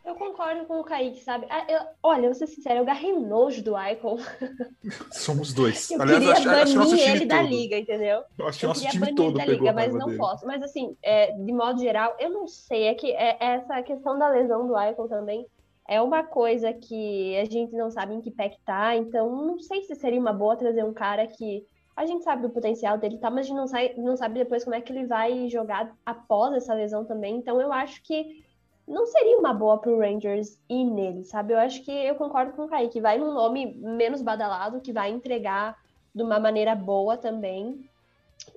Eu 0.10 0.16
concordo 0.16 0.66
com 0.66 0.80
o 0.80 0.84
Kaique, 0.84 1.20
sabe? 1.20 1.46
Ah, 1.51 1.63
eu, 1.70 1.82
olha, 2.01 2.22
eu 2.22 2.32
vou 2.32 2.34
ser 2.34 2.48
sincera, 2.48 2.80
eu 2.80 2.84
garrei 2.84 3.13
nojo 3.13 3.63
do 3.63 3.80
Icon. 3.80 4.18
Somos 5.13 5.54
dois. 5.54 5.92
Eu 5.92 6.01
Aliás, 6.01 6.18
queria 6.18 6.34
acho, 6.34 6.75
banir 6.75 6.82
acho 6.82 7.10
ele 7.10 7.25
da 7.28 7.42
liga, 7.44 7.78
entendeu? 7.78 8.24
Eu 8.36 8.48
acho 8.48 8.58
que 8.58 8.66
eu 8.66 8.70
nosso 8.70 8.89
time 8.89 9.13
todo 9.13 9.38
da 9.38 9.46
liga, 9.46 9.72
mas 9.72 9.94
não 9.94 10.08
dele. 10.08 10.18
posso. 10.18 10.48
Mas 10.48 10.63
assim, 10.63 10.98
é, 11.04 11.32
de 11.34 11.54
modo 11.54 11.80
geral, 11.80 12.16
eu 12.20 12.32
não 12.32 12.48
sei. 12.48 12.86
É 12.86 12.96
que 12.96 13.12
é, 13.12 13.38
essa 13.39 13.84
questão 13.84 14.18
da 14.18 14.30
lesão 14.30 14.66
do 14.66 14.74
Icon 14.82 15.08
também 15.08 15.46
é 15.88 16.01
uma 16.01 16.24
coisa 16.24 16.74
que 16.74 17.38
a 17.38 17.46
gente 17.46 17.75
não 17.75 17.92
sabe 17.92 18.16
em 18.16 18.22
que 18.22 18.32
pé 18.32 18.50
que 18.50 18.60
tá. 18.62 18.96
Então, 18.96 19.30
não 19.46 19.60
sei 19.60 19.84
se 19.84 19.94
seria 19.94 20.20
uma 20.20 20.34
boa 20.34 20.58
trazer 20.58 20.84
um 20.84 20.94
cara 20.94 21.28
que 21.28 21.63
a 21.96 22.04
gente 22.08 22.24
sabe 22.24 22.42
do 22.42 22.50
potencial 22.50 22.98
dele, 22.98 23.20
tá? 23.20 23.30
Mas 23.30 23.46
a 23.46 23.50
gente 23.50 23.58
não, 23.58 23.68
sai, 23.68 23.94
não 23.96 24.18
sabe 24.18 24.39
depois 24.39 24.63
como 24.63 24.75
é 24.75 24.82
que 24.82 24.92
ele 24.92 25.06
vai 25.06 25.48
jogar 25.50 25.96
após 26.04 26.56
essa 26.56 26.74
lesão 26.74 27.06
também. 27.06 27.36
Então 27.36 27.62
eu 27.62 27.72
acho 27.72 28.01
que 28.01 28.49
não 28.89 29.05
seria 29.05 29.38
uma 29.38 29.53
boa 29.53 29.77
pro 29.77 30.00
Rangers 30.00 30.58
ir 30.67 30.84
nele, 30.84 31.24
sabe? 31.24 31.53
Eu 31.53 31.60
acho 31.60 31.84
que 31.84 31.91
eu 31.91 32.15
concordo 32.15 32.53
com 32.53 32.65
o 32.65 32.67
Kaique, 32.67 33.00
vai 33.00 33.19
num 33.19 33.31
nome 33.34 33.75
menos 33.75 34.22
badalado, 34.22 34.81
que 34.81 34.91
vai 34.91 35.12
entregar 35.12 35.77
de 36.13 36.24
uma 36.24 36.39
maneira 36.39 36.75
boa 36.75 37.15
também. 37.15 37.88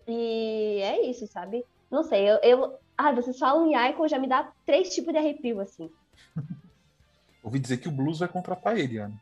E 0.09 0.81
é 0.83 1.03
isso, 1.03 1.27
sabe? 1.27 1.65
Não 1.91 2.03
sei, 2.03 2.31
eu. 2.31 2.39
eu... 2.43 2.79
Ah, 2.97 3.12
vocês 3.12 3.39
falam 3.39 3.67
em 3.67 3.91
Icon, 3.91 4.09
já 4.09 4.19
me 4.19 4.29
dá 4.29 4.51
três 4.65 4.95
tipos 4.95 5.12
de 5.12 5.19
arrepio, 5.19 5.61
assim. 5.61 5.91
Ouvi 7.43 7.59
dizer 7.59 7.79
que 7.79 7.89
o 7.89 7.93
Blues 7.93 8.21
vai 8.21 8.29
contratar 8.29 8.79
ele, 8.79 8.99
Ana. 8.99 9.15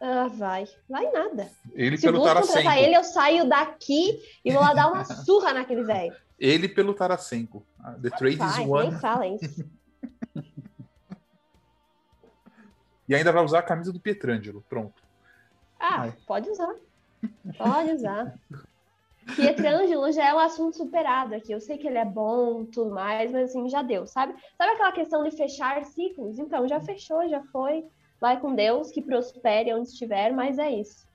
Ah, 0.00 0.28
vai. 0.28 0.66
Vai 0.88 1.10
nada. 1.10 1.50
Ele 1.72 1.96
Se 1.96 2.06
pelo 2.06 2.24
Tarasenko. 2.24 2.70
ele, 2.70 2.96
eu 2.96 3.04
saio 3.04 3.48
daqui 3.48 4.20
e 4.44 4.50
vou 4.50 4.60
lá 4.60 4.74
dar 4.74 4.90
uma 4.90 5.04
surra 5.24 5.52
naquele 5.52 5.84
velho. 5.84 6.14
Ele 6.38 6.68
pelo 6.68 6.94
Tarasenko. 6.94 7.64
Ah, 7.78 7.94
the 8.02 8.10
trade 8.10 8.36
vai, 8.36 8.62
is 8.62 8.68
one. 8.68 8.90
Nem 8.90 8.98
fala 8.98 9.26
isso. 9.26 9.64
e 13.10 13.14
ainda 13.16 13.32
vai 13.32 13.44
usar 13.44 13.58
a 13.58 13.62
camisa 13.62 13.92
do 13.92 13.98
Pietrangelo. 13.98 14.64
Pronto. 14.68 15.02
Ah, 15.80 15.98
vai. 15.98 16.12
pode 16.26 16.48
usar. 16.48 16.74
Pode 17.58 17.90
usar. 17.90 18.34
Pietrangelo 19.36 20.10
já 20.12 20.28
é 20.28 20.34
um 20.34 20.38
assunto 20.38 20.76
superado 20.76 21.34
aqui. 21.34 21.52
Eu 21.52 21.60
sei 21.60 21.76
que 21.76 21.86
ele 21.86 21.98
é 21.98 22.04
bom, 22.04 22.64
tudo 22.64 22.92
mais, 22.92 23.30
mas 23.30 23.50
assim, 23.50 23.68
já 23.68 23.82
deu, 23.82 24.06
sabe? 24.06 24.34
Sabe 24.56 24.72
aquela 24.72 24.92
questão 24.92 25.24
de 25.24 25.36
fechar 25.36 25.84
ciclos? 25.84 26.38
Então, 26.38 26.66
já 26.66 26.80
fechou, 26.80 27.28
já 27.28 27.42
foi. 27.52 27.84
Vai 28.20 28.40
com 28.40 28.54
Deus, 28.54 28.90
que 28.90 29.02
prospere 29.02 29.74
onde 29.74 29.88
estiver, 29.88 30.32
mas 30.32 30.58
é 30.58 30.70
isso. 30.70 31.06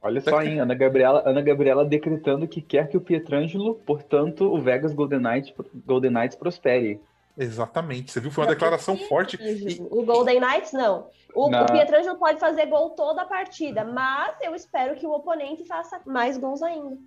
Olha 0.00 0.20
só, 0.20 0.42
hein, 0.42 0.60
Ana 0.60 0.74
Gabriela, 0.74 1.22
Ana 1.24 1.40
Gabriela 1.40 1.84
decretando 1.84 2.46
que 2.46 2.60
quer 2.60 2.88
que 2.88 2.96
o 2.96 3.00
Pietrangelo, 3.00 3.76
portanto, 3.86 4.44
o 4.44 4.60
Vegas 4.60 4.92
Golden 4.92 5.20
Knights, 5.20 5.54
Golden 5.86 6.10
Knights 6.10 6.36
prospere. 6.36 7.00
Exatamente. 7.36 8.12
Você 8.12 8.20
viu? 8.20 8.30
Foi 8.30 8.44
uma 8.44 8.50
declaração 8.50 8.96
forte. 8.96 9.38
E... 9.40 9.80
O 9.90 10.04
Golden 10.04 10.40
Knights, 10.40 10.72
não. 10.72 11.08
O, 11.34 11.48
não. 11.48 11.62
o 11.62 11.66
Pietrangelo 11.66 12.18
pode 12.18 12.38
fazer 12.38 12.66
gol 12.66 12.90
toda 12.90 13.22
a 13.22 13.26
partida, 13.26 13.84
mas 13.84 14.34
eu 14.42 14.54
espero 14.54 14.94
que 14.96 15.06
o 15.06 15.12
oponente 15.12 15.64
faça 15.64 16.00
mais 16.04 16.36
gols 16.36 16.62
ainda. 16.62 16.98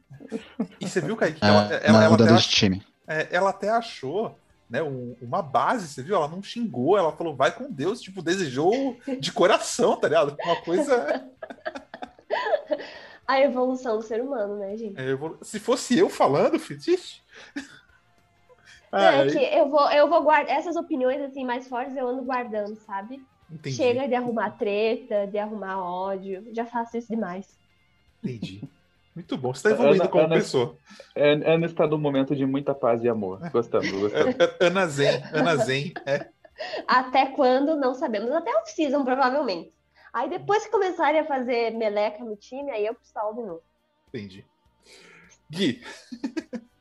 E 0.79 0.87
você 0.87 0.99
viu, 0.99 1.15
Kaique? 1.15 1.43
É, 1.43 1.47
ela, 1.47 1.73
ela, 1.75 2.03
ela, 2.03 2.15
até, 2.15 2.37
time. 2.37 2.83
É, 3.07 3.27
ela 3.31 3.49
até 3.51 3.69
achou 3.69 4.35
né, 4.69 4.81
uma 5.21 5.41
base, 5.41 5.87
você 5.87 6.01
viu? 6.01 6.15
Ela 6.15 6.27
não 6.27 6.41
xingou, 6.41 6.97
ela 6.97 7.11
falou, 7.11 7.35
vai 7.35 7.51
com 7.51 7.71
Deus, 7.71 8.01
tipo, 8.01 8.21
desejou 8.21 8.97
de 9.19 9.31
coração, 9.31 9.95
tá 9.95 10.07
ligado? 10.07 10.35
Uma 10.43 10.61
coisa. 10.61 11.29
A 13.27 13.41
evolução 13.41 13.97
do 13.97 14.03
ser 14.03 14.21
humano, 14.21 14.57
né, 14.57 14.77
gente? 14.77 14.99
É, 14.99 15.09
evolu... 15.09 15.39
Se 15.41 15.59
fosse 15.59 15.97
eu 15.97 16.09
falando, 16.09 16.59
Fitich. 18.91 19.37
É 19.37 19.49
que 19.49 19.55
eu 19.57 19.69
vou, 19.69 19.91
eu 19.91 20.09
vou 20.09 20.23
guardar 20.23 20.55
essas 20.55 20.75
opiniões 20.75 21.21
assim 21.21 21.43
mais 21.43 21.67
fortes, 21.67 21.95
eu 21.95 22.07
ando 22.07 22.23
guardando, 22.23 22.75
sabe? 22.77 23.21
Entendi. 23.51 23.75
Chega 23.75 24.07
de 24.07 24.15
arrumar 24.15 24.51
treta, 24.51 25.27
de 25.27 25.37
arrumar 25.37 25.79
ódio. 25.79 26.43
Já 26.51 26.65
faço 26.65 26.97
isso 26.97 27.09
demais. 27.09 27.57
Entendi. 28.23 28.61
Muito 29.15 29.37
bom, 29.37 29.53
você 29.53 29.59
está 29.59 29.69
evoluindo 29.69 30.03
Ana, 30.03 30.11
como 30.11 30.25
Ana, 30.25 30.35
pessoa. 30.35 30.77
Ana 31.15 31.65
está 31.65 31.87
num 31.87 31.97
momento 31.97 32.35
de 32.35 32.45
muita 32.45 32.75
paz 32.75 33.01
e 33.01 33.07
amor. 33.07 33.39
Gostamos, 33.49 33.89
gostamos. 33.89 34.35
Ana 34.59 34.87
Zen, 34.87 35.23
Ana 35.31 35.55
Zen, 35.55 35.93
é. 36.05 36.27
Até 36.85 37.27
quando, 37.27 37.77
não 37.77 37.93
sabemos. 37.93 38.29
Até 38.31 38.53
off-season, 38.57 39.05
provavelmente. 39.05 39.73
Aí 40.11 40.29
depois 40.29 40.65
que 40.65 40.71
começarem 40.71 41.21
a 41.21 41.25
fazer 41.25 41.71
meleca 41.71 42.25
no 42.25 42.35
time, 42.35 42.71
aí 42.71 42.85
eu 42.85 42.95
salvo 43.03 43.41
de 43.41 43.47
novo. 43.47 43.61
Entendi. 44.09 44.45
Gui. 45.49 45.81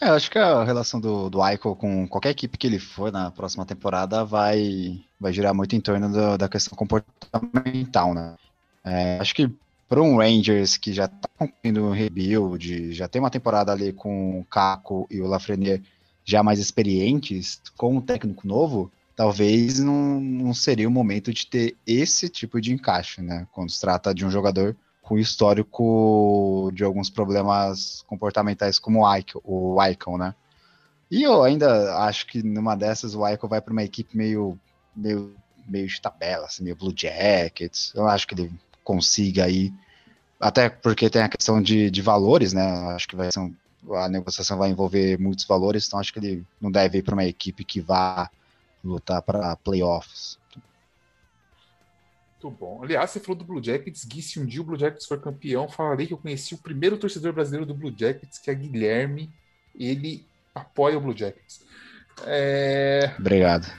É, 0.00 0.08
eu 0.08 0.14
acho 0.14 0.30
que 0.30 0.38
a 0.38 0.64
relação 0.64 0.98
do, 0.98 1.28
do 1.28 1.42
Aiko 1.42 1.76
com 1.76 2.08
qualquer 2.08 2.30
equipe 2.30 2.56
que 2.56 2.66
ele 2.66 2.78
for 2.78 3.12
na 3.12 3.30
próxima 3.30 3.66
temporada 3.66 4.24
vai, 4.24 4.98
vai 5.20 5.32
girar 5.32 5.54
muito 5.54 5.76
em 5.76 5.80
torno 5.80 6.10
do, 6.10 6.38
da 6.38 6.48
questão 6.48 6.74
comportamental, 6.76 8.14
né? 8.14 8.34
É, 8.82 9.18
acho 9.20 9.34
que 9.34 9.50
para 9.86 10.00
um 10.00 10.16
Rangers 10.16 10.78
que 10.78 10.92
já 10.92 11.04
está 11.04 11.28
cumprindo 11.36 11.84
um 11.84 11.90
rebuild, 11.90 12.94
já 12.94 13.08
tem 13.08 13.20
uma 13.20 13.28
temporada 13.28 13.72
ali 13.72 13.92
com 13.92 14.40
o 14.40 14.44
Caco 14.44 15.06
e 15.10 15.20
o 15.20 15.26
Lafreniere 15.26 15.82
já 16.24 16.42
mais 16.42 16.60
experientes, 16.60 17.60
com 17.76 17.96
um 17.96 18.00
técnico 18.00 18.46
novo, 18.46 18.90
talvez 19.14 19.80
não, 19.80 20.20
não, 20.20 20.54
seria 20.54 20.88
o 20.88 20.90
momento 20.90 21.30
de 21.34 21.46
ter 21.46 21.76
esse 21.86 22.28
tipo 22.28 22.60
de 22.60 22.72
encaixe, 22.72 23.20
né? 23.20 23.46
Quando 23.52 23.70
se 23.70 23.80
trata 23.80 24.14
de 24.14 24.24
um 24.24 24.30
jogador 24.30 24.74
com 25.10 25.18
histórico 25.18 26.70
de 26.72 26.84
alguns 26.84 27.10
problemas 27.10 28.04
comportamentais 28.06 28.78
como 28.78 29.04
o 29.04 29.16
Icon, 29.16 29.40
o 29.42 29.84
Icon 29.84 30.16
né? 30.16 30.36
E 31.10 31.24
eu 31.24 31.42
ainda 31.42 31.96
acho 32.04 32.28
que 32.28 32.40
numa 32.44 32.76
dessas 32.76 33.16
o 33.16 33.28
Icon 33.28 33.48
vai 33.48 33.60
para 33.60 33.72
uma 33.72 33.82
equipe 33.82 34.16
meio, 34.16 34.56
meio, 34.94 35.34
meio 35.66 35.88
de 35.88 36.00
tabela, 36.00 36.46
assim, 36.46 36.62
meio 36.62 36.76
Blue 36.76 36.94
Jackets. 36.96 37.92
Eu 37.92 38.06
acho 38.06 38.24
que 38.24 38.34
ele 38.34 38.52
consiga 38.84 39.46
aí, 39.46 39.74
até 40.38 40.68
porque 40.68 41.10
tem 41.10 41.22
a 41.22 41.28
questão 41.28 41.60
de, 41.60 41.90
de 41.90 42.00
valores, 42.00 42.52
né? 42.52 42.62
Acho 42.94 43.08
que 43.08 43.16
vai 43.16 43.32
ser 43.32 43.40
um, 43.40 43.52
a 43.96 44.08
negociação 44.08 44.58
vai 44.58 44.70
envolver 44.70 45.18
muitos 45.18 45.44
valores, 45.44 45.88
então 45.88 45.98
acho 45.98 46.12
que 46.12 46.20
ele 46.20 46.46
não 46.60 46.70
deve 46.70 46.98
ir 46.98 47.02
para 47.02 47.14
uma 47.14 47.24
equipe 47.24 47.64
que 47.64 47.80
vá 47.80 48.30
lutar 48.84 49.20
para 49.22 49.56
playoffs. 49.56 50.38
Muito 52.42 52.56
bom. 52.56 52.82
Aliás, 52.82 53.10
você 53.10 53.20
falou 53.20 53.36
do 53.36 53.44
Blue 53.44 53.62
Jackets. 53.62 54.04
Gui, 54.06 54.22
se 54.22 54.40
um 54.40 54.46
dia 54.46 54.62
o 54.62 54.64
Blue 54.64 54.78
Jackets 54.78 55.06
for 55.06 55.20
campeão, 55.20 55.68
falarei 55.68 56.06
que 56.06 56.14
eu 56.14 56.18
conheci 56.18 56.54
o 56.54 56.58
primeiro 56.58 56.96
torcedor 56.96 57.34
brasileiro 57.34 57.66
do 57.66 57.74
Blue 57.74 57.94
Jackets, 57.94 58.38
que 58.38 58.50
é 58.50 58.54
Guilherme. 58.54 59.30
Ele 59.78 60.24
apoia 60.54 60.96
o 60.96 61.00
Blue 61.00 61.16
Jackets. 61.16 61.62
É... 62.24 63.14
Obrigado. 63.18 63.70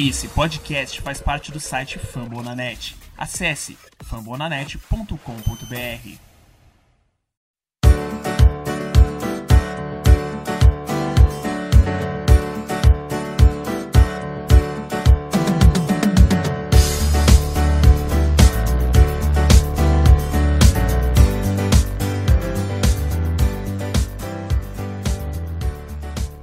Esse 0.00 0.28
podcast 0.28 1.00
faz 1.00 1.20
parte 1.20 1.50
do 1.50 1.58
site 1.58 1.98
Fambonanet. 1.98 2.94
Acesse 3.16 3.76
fambonanet.com.br. 4.04 6.18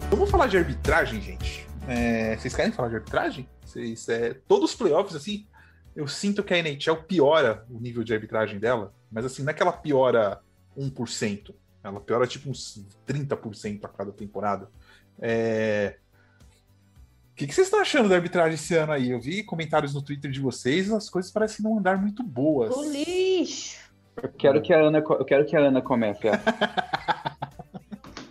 Vamos 0.09 0.29
falar 0.29 0.47
de 0.47 0.57
arbitragem, 0.57 1.21
gente. 1.21 1.64
É, 1.87 2.35
vocês 2.35 2.55
querem 2.55 2.71
falar 2.71 2.89
de 2.89 2.95
arbitragem? 2.95 3.47
Vocês, 3.63 4.09
é, 4.09 4.33
todos 4.47 4.71
os 4.71 4.75
playoffs, 4.75 5.15
assim, 5.15 5.45
eu 5.95 6.07
sinto 6.07 6.43
que 6.43 6.53
a 6.53 6.57
NHL 6.57 7.03
piora 7.07 7.65
o 7.69 7.79
nível 7.79 8.03
de 8.03 8.13
arbitragem 8.13 8.59
dela, 8.59 8.93
mas 9.11 9.25
assim, 9.25 9.43
não 9.43 9.51
é 9.51 9.53
que 9.53 9.61
ela 9.61 9.71
piora 9.71 10.41
1%, 10.77 11.53
ela 11.83 12.01
piora 12.01 12.27
tipo 12.27 12.49
uns 12.49 12.83
30% 13.07 13.85
a 13.85 13.87
cada 13.87 14.11
temporada. 14.11 14.69
É... 15.19 15.97
O 17.31 17.35
que, 17.35 17.47
que 17.47 17.53
vocês 17.53 17.67
estão 17.67 17.81
achando 17.81 18.09
da 18.09 18.15
arbitragem 18.15 18.55
esse 18.55 18.75
ano 18.75 18.93
aí? 18.93 19.11
Eu 19.11 19.19
vi 19.19 19.43
comentários 19.43 19.93
no 19.93 20.01
Twitter 20.01 20.31
de 20.31 20.39
vocês, 20.39 20.91
as 20.91 21.09
coisas 21.09 21.31
parecem 21.31 21.63
não 21.63 21.77
andar 21.77 21.97
muito 21.97 22.23
boas. 22.23 22.75
O 22.75 22.83
lixo! 22.89 23.85
Eu 24.21 24.29
quero 24.29 24.61
que 24.61 24.73
a 24.73 24.79
Ana, 24.79 24.99
eu 24.99 25.25
quero 25.25 25.45
que 25.45 25.55
a 25.55 25.59
Ana 25.59 25.81
comece. 25.81 26.21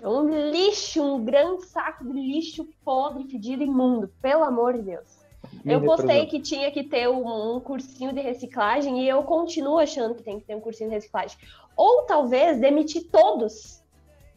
É 0.04 0.08
um 0.08 0.50
lixo, 0.50 1.02
um 1.02 1.25
grande 1.25 1.64
saco 1.64 2.04
de 2.04 2.12
lixo 2.12 2.68
podre, 2.84 3.25
fedido, 3.25 3.62
imundo. 3.62 4.06
Pelo 4.20 4.44
amor 4.44 4.75
de 4.75 4.82
Deus. 4.82 5.25
Eu 5.64 5.82
postei 5.82 6.26
que 6.26 6.40
tinha 6.40 6.70
que 6.70 6.84
ter 6.84 7.08
um, 7.08 7.56
um 7.56 7.58
cursinho 7.58 8.12
de 8.12 8.20
reciclagem 8.20 9.02
e 9.02 9.08
eu 9.08 9.23
continuo 9.23 9.78
achando 9.78 10.14
que 10.14 10.23
tem 10.23 10.38
que 10.38 10.44
ter 10.44 10.54
um 10.54 10.61
cursinho 10.61 10.90
de 10.90 10.96
reciclagem. 10.96 11.38
Ou 11.75 12.02
talvez 12.02 12.61
demitir 12.61 13.04
todos 13.11 13.82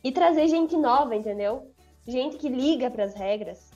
e 0.02 0.10
trazer 0.10 0.48
gente 0.48 0.78
nova, 0.78 1.14
entendeu? 1.14 1.70
Gente 2.08 2.38
que 2.38 2.48
liga 2.48 2.90
para 2.90 3.04
as 3.04 3.14
regras. 3.14 3.70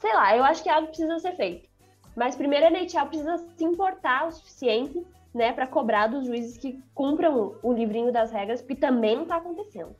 Sei 0.00 0.12
lá, 0.12 0.36
eu 0.36 0.44
acho 0.44 0.62
que 0.62 0.68
algo 0.68 0.88
precisa 0.88 1.18
ser 1.20 1.36
feito. 1.36 1.70
Mas 2.14 2.36
primeiro 2.36 2.66
a 2.66 2.70
NHL 2.70 3.06
precisa 3.06 3.38
se 3.38 3.64
importar 3.64 4.28
o 4.28 4.30
suficiente, 4.30 5.02
né, 5.32 5.54
para 5.54 5.66
cobrar 5.66 6.06
dos 6.06 6.26
juízes 6.26 6.58
que 6.58 6.78
cumpram 6.94 7.54
o 7.62 7.72
livrinho 7.72 8.12
das 8.12 8.30
regras, 8.30 8.60
porque 8.60 8.76
também 8.76 9.16
não 9.16 9.24
tá 9.24 9.36
acontecendo. 9.36 9.96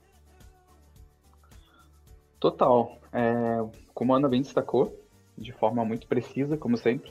Total. 2.45 2.99
É, 3.11 3.65
como 3.95 4.13
a 4.13 4.19
Ana 4.19 4.29
bem 4.29 4.43
destacou, 4.43 4.95
de 5.39 5.51
forma 5.53 5.83
muito 5.83 6.07
precisa, 6.07 6.59
como 6.59 6.77
sempre. 6.77 7.11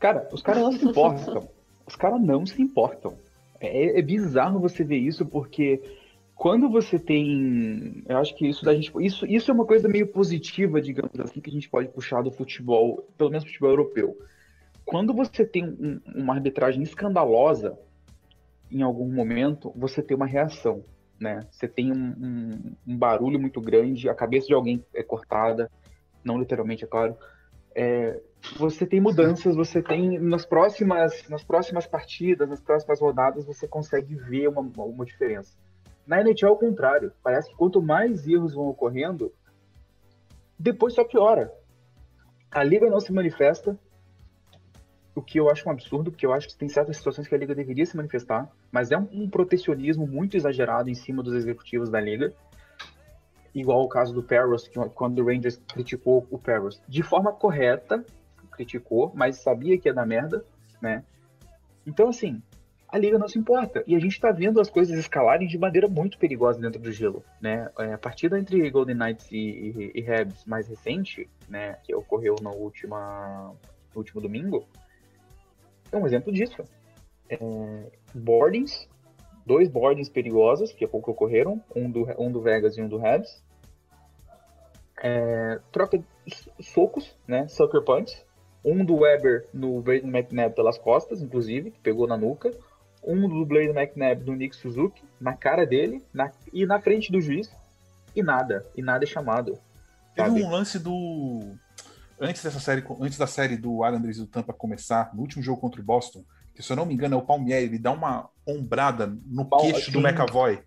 Cara, 0.00 0.26
os 0.32 0.40
caras 0.40 0.62
não 0.62 0.72
se 0.72 0.86
importam. 0.86 1.48
Os 1.86 1.94
caras 1.94 2.22
não 2.22 2.46
se 2.46 2.62
importam. 2.62 3.18
É, 3.60 3.98
é 3.98 4.00
bizarro 4.00 4.58
você 4.58 4.82
ver 4.82 4.96
isso, 4.96 5.26
porque 5.26 5.82
quando 6.34 6.70
você 6.70 6.98
tem. 6.98 8.02
Eu 8.08 8.16
acho 8.16 8.34
que 8.34 8.46
isso 8.48 8.64
da 8.64 8.74
gente. 8.74 8.90
Isso, 8.98 9.26
isso 9.26 9.50
é 9.50 9.54
uma 9.54 9.66
coisa 9.66 9.88
meio 9.88 10.06
positiva, 10.06 10.80
digamos 10.80 11.20
assim, 11.20 11.38
que 11.38 11.50
a 11.50 11.52
gente 11.52 11.68
pode 11.68 11.88
puxar 11.88 12.22
do 12.22 12.30
futebol, 12.30 13.06
pelo 13.18 13.28
menos 13.28 13.44
futebol 13.44 13.68
europeu. 13.68 14.16
Quando 14.86 15.12
você 15.12 15.44
tem 15.44 15.66
um- 15.66 16.00
uma 16.14 16.32
arbitragem 16.32 16.82
escandalosa, 16.82 17.78
em 18.72 18.80
algum 18.80 19.12
momento, 19.12 19.70
você 19.76 20.00
tem 20.00 20.16
uma 20.16 20.26
reação 20.26 20.82
né? 21.20 21.46
Você 21.50 21.66
tem 21.68 21.92
um, 21.92 22.14
um- 22.18 22.76
um 22.86 22.96
barulho 22.96 23.38
muito 23.40 23.60
grande, 23.60 24.08
a 24.08 24.14
cabeça 24.14 24.46
de 24.46 24.54
alguém 24.54 24.84
é 24.94 25.02
cortada, 25.02 25.70
não 26.24 26.38
literalmente, 26.38 26.84
é 26.84 26.86
claro. 26.86 27.16
É, 27.74 28.20
você 28.58 28.86
tem 28.86 29.00
mudanças, 29.00 29.54
você 29.54 29.82
tem 29.82 30.18
nas 30.18 30.46
próximas, 30.46 31.28
nas 31.28 31.44
próximas 31.44 31.86
partidas, 31.86 32.48
nas 32.48 32.60
próximas 32.60 33.00
rodadas, 33.00 33.44
você 33.44 33.66
consegue 33.68 34.14
ver 34.14 34.48
uma, 34.48 34.60
uma 34.62 35.04
diferença. 35.04 35.56
Na 36.06 36.20
NHL, 36.20 36.48
ao 36.50 36.58
contrário, 36.58 37.12
parece 37.22 37.50
que 37.50 37.56
quanto 37.56 37.82
mais 37.82 38.26
erros 38.26 38.54
vão 38.54 38.68
ocorrendo, 38.68 39.32
depois 40.58 40.94
só 40.94 41.04
piora. 41.04 41.52
A 42.50 42.62
liga 42.62 42.88
não 42.88 43.00
se 43.00 43.12
manifesta, 43.12 43.78
o 45.16 45.22
que 45.22 45.40
eu 45.40 45.50
acho 45.50 45.66
um 45.66 45.72
absurdo, 45.72 46.10
porque 46.10 46.26
eu 46.26 46.32
acho 46.34 46.46
que 46.46 46.54
tem 46.54 46.68
certas 46.68 46.98
situações 46.98 47.26
que 47.26 47.34
a 47.34 47.38
liga 47.38 47.54
deveria 47.54 47.86
se 47.86 47.96
manifestar, 47.96 48.48
mas 48.70 48.92
é 48.92 48.98
um, 48.98 49.08
um 49.10 49.30
protecionismo 49.30 50.06
muito 50.06 50.36
exagerado 50.36 50.90
em 50.90 50.94
cima 50.94 51.22
dos 51.22 51.32
executivos 51.32 51.88
da 51.88 51.98
liga. 51.98 52.34
Igual 53.54 53.82
o 53.82 53.88
caso 53.88 54.12
do 54.12 54.22
que 54.22 54.36
quando 54.94 55.20
o 55.20 55.26
Rangers 55.26 55.56
criticou 55.72 56.26
o 56.30 56.38
Paros 56.38 56.82
de 56.86 57.02
forma 57.02 57.32
correta, 57.32 58.04
criticou, 58.52 59.10
mas 59.14 59.38
sabia 59.38 59.78
que 59.78 59.88
ia 59.88 59.94
dar 59.94 60.04
merda, 60.04 60.44
né? 60.82 61.02
Então, 61.86 62.10
assim, 62.10 62.42
a 62.86 62.98
liga 62.98 63.18
não 63.18 63.26
se 63.26 63.38
importa. 63.38 63.82
E 63.86 63.96
a 63.96 63.98
gente 63.98 64.20
tá 64.20 64.30
vendo 64.30 64.60
as 64.60 64.68
coisas 64.68 64.98
escalarem 64.98 65.48
de 65.48 65.56
maneira 65.56 65.88
muito 65.88 66.18
perigosa 66.18 66.60
dentro 66.60 66.78
do 66.78 66.92
gelo, 66.92 67.24
né? 67.40 67.70
É, 67.78 67.94
A 67.94 67.98
partida 67.98 68.38
entre 68.38 68.68
Golden 68.68 68.96
Knights 68.96 69.32
e, 69.32 69.38
e, 69.38 69.92
e 69.94 70.12
Habs 70.12 70.44
mais 70.44 70.68
recente, 70.68 71.26
né, 71.48 71.78
que 71.84 71.94
ocorreu 71.94 72.36
na 72.42 72.50
última, 72.50 73.54
no 73.94 73.98
último 73.98 74.20
domingo, 74.20 74.68
é 75.92 75.96
um 75.96 76.06
exemplo 76.06 76.32
disso. 76.32 76.64
É, 77.28 77.38
boardings, 78.14 78.88
dois 79.44 79.68
boardings 79.68 80.08
perigosos 80.08 80.72
que 80.72 80.84
há 80.84 80.88
pouco 80.88 81.10
ocorreram, 81.10 81.62
um 81.74 81.90
do, 81.90 82.06
um 82.18 82.30
do 82.30 82.40
Vegas 82.40 82.76
e 82.76 82.82
um 82.82 82.88
do 82.88 83.04
Habs. 83.04 83.42
É, 85.02 85.60
troca 85.70 85.98
de 85.98 86.04
so- 86.34 86.50
socos, 86.60 87.16
né, 87.26 87.46
sucker 87.48 87.82
punch. 87.82 88.24
Um 88.64 88.84
do 88.84 88.96
Weber 88.96 89.46
no 89.54 89.80
Braden 89.80 90.10
McNabb 90.10 90.54
pelas 90.56 90.76
costas, 90.76 91.22
inclusive, 91.22 91.70
que 91.70 91.78
pegou 91.78 92.06
na 92.08 92.16
nuca. 92.16 92.50
Um 93.04 93.28
do 93.28 93.44
Braden 93.46 93.70
McNabb 93.70 94.24
no 94.24 94.34
Nick 94.34 94.56
Suzuki, 94.56 95.04
na 95.20 95.34
cara 95.34 95.64
dele, 95.64 96.02
na- 96.12 96.32
e 96.52 96.66
na 96.66 96.80
frente 96.80 97.12
do 97.12 97.20
juiz. 97.20 97.48
E 98.14 98.22
nada, 98.22 98.66
e 98.76 98.82
nada 98.82 99.04
é 99.04 99.06
chamado. 99.06 99.58
Teve 100.16 100.28
sabe? 100.30 100.42
um 100.42 100.50
lance 100.50 100.78
do. 100.78 101.54
Antes 102.20 102.42
dessa 102.42 102.60
série, 102.60 102.84
antes 103.00 103.18
da 103.18 103.26
série 103.26 103.56
do 103.56 103.84
Islanders 103.84 104.16
e 104.16 104.20
do 104.20 104.26
Tampa 104.26 104.52
começar, 104.52 105.14
no 105.14 105.20
último 105.20 105.42
jogo 105.42 105.60
contra 105.60 105.80
o 105.80 105.84
Boston, 105.84 106.24
que 106.54 106.62
se 106.62 106.72
eu 106.72 106.76
não 106.76 106.86
me 106.86 106.94
engano 106.94 107.14
é 107.14 107.18
o 107.18 107.22
Palmieri, 107.22 107.66
ele 107.66 107.78
dá 107.78 107.92
uma 107.92 108.30
ombrada 108.46 109.06
no 109.26 109.48
queixo 109.48 109.92
do. 109.92 110.00
McAvoy. 110.00 110.56
Sim, 110.56 110.62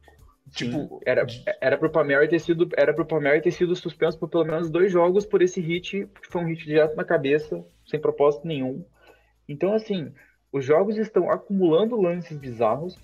Tipo, 0.51 0.99
era, 1.05 1.25
era 1.61 1.77
pro 1.77 1.91
Palmeiras 1.91 2.29
ter 2.29 2.39
sido 2.39 2.67
era 2.75 2.93
pro 2.93 3.05
Palmeiras 3.05 3.43
ter 3.43 3.51
sido 3.51 3.75
suspenso 3.75 4.17
por 4.17 4.29
pelo 4.29 4.45
menos 4.45 4.69
dois 4.69 4.91
jogos 4.91 5.25
por 5.25 5.41
esse 5.41 5.61
hit, 5.61 6.07
que 6.21 6.27
foi 6.27 6.41
um 6.41 6.47
hit 6.47 6.65
direto 6.65 6.95
na 6.95 7.03
cabeça, 7.03 7.63
sem 7.85 7.99
propósito 7.99 8.47
nenhum. 8.47 8.83
Então, 9.47 9.73
assim, 9.73 10.11
os 10.51 10.65
jogos 10.65 10.97
estão 10.97 11.29
acumulando 11.29 11.99
lances 11.99 12.37
bizarros. 12.37 12.97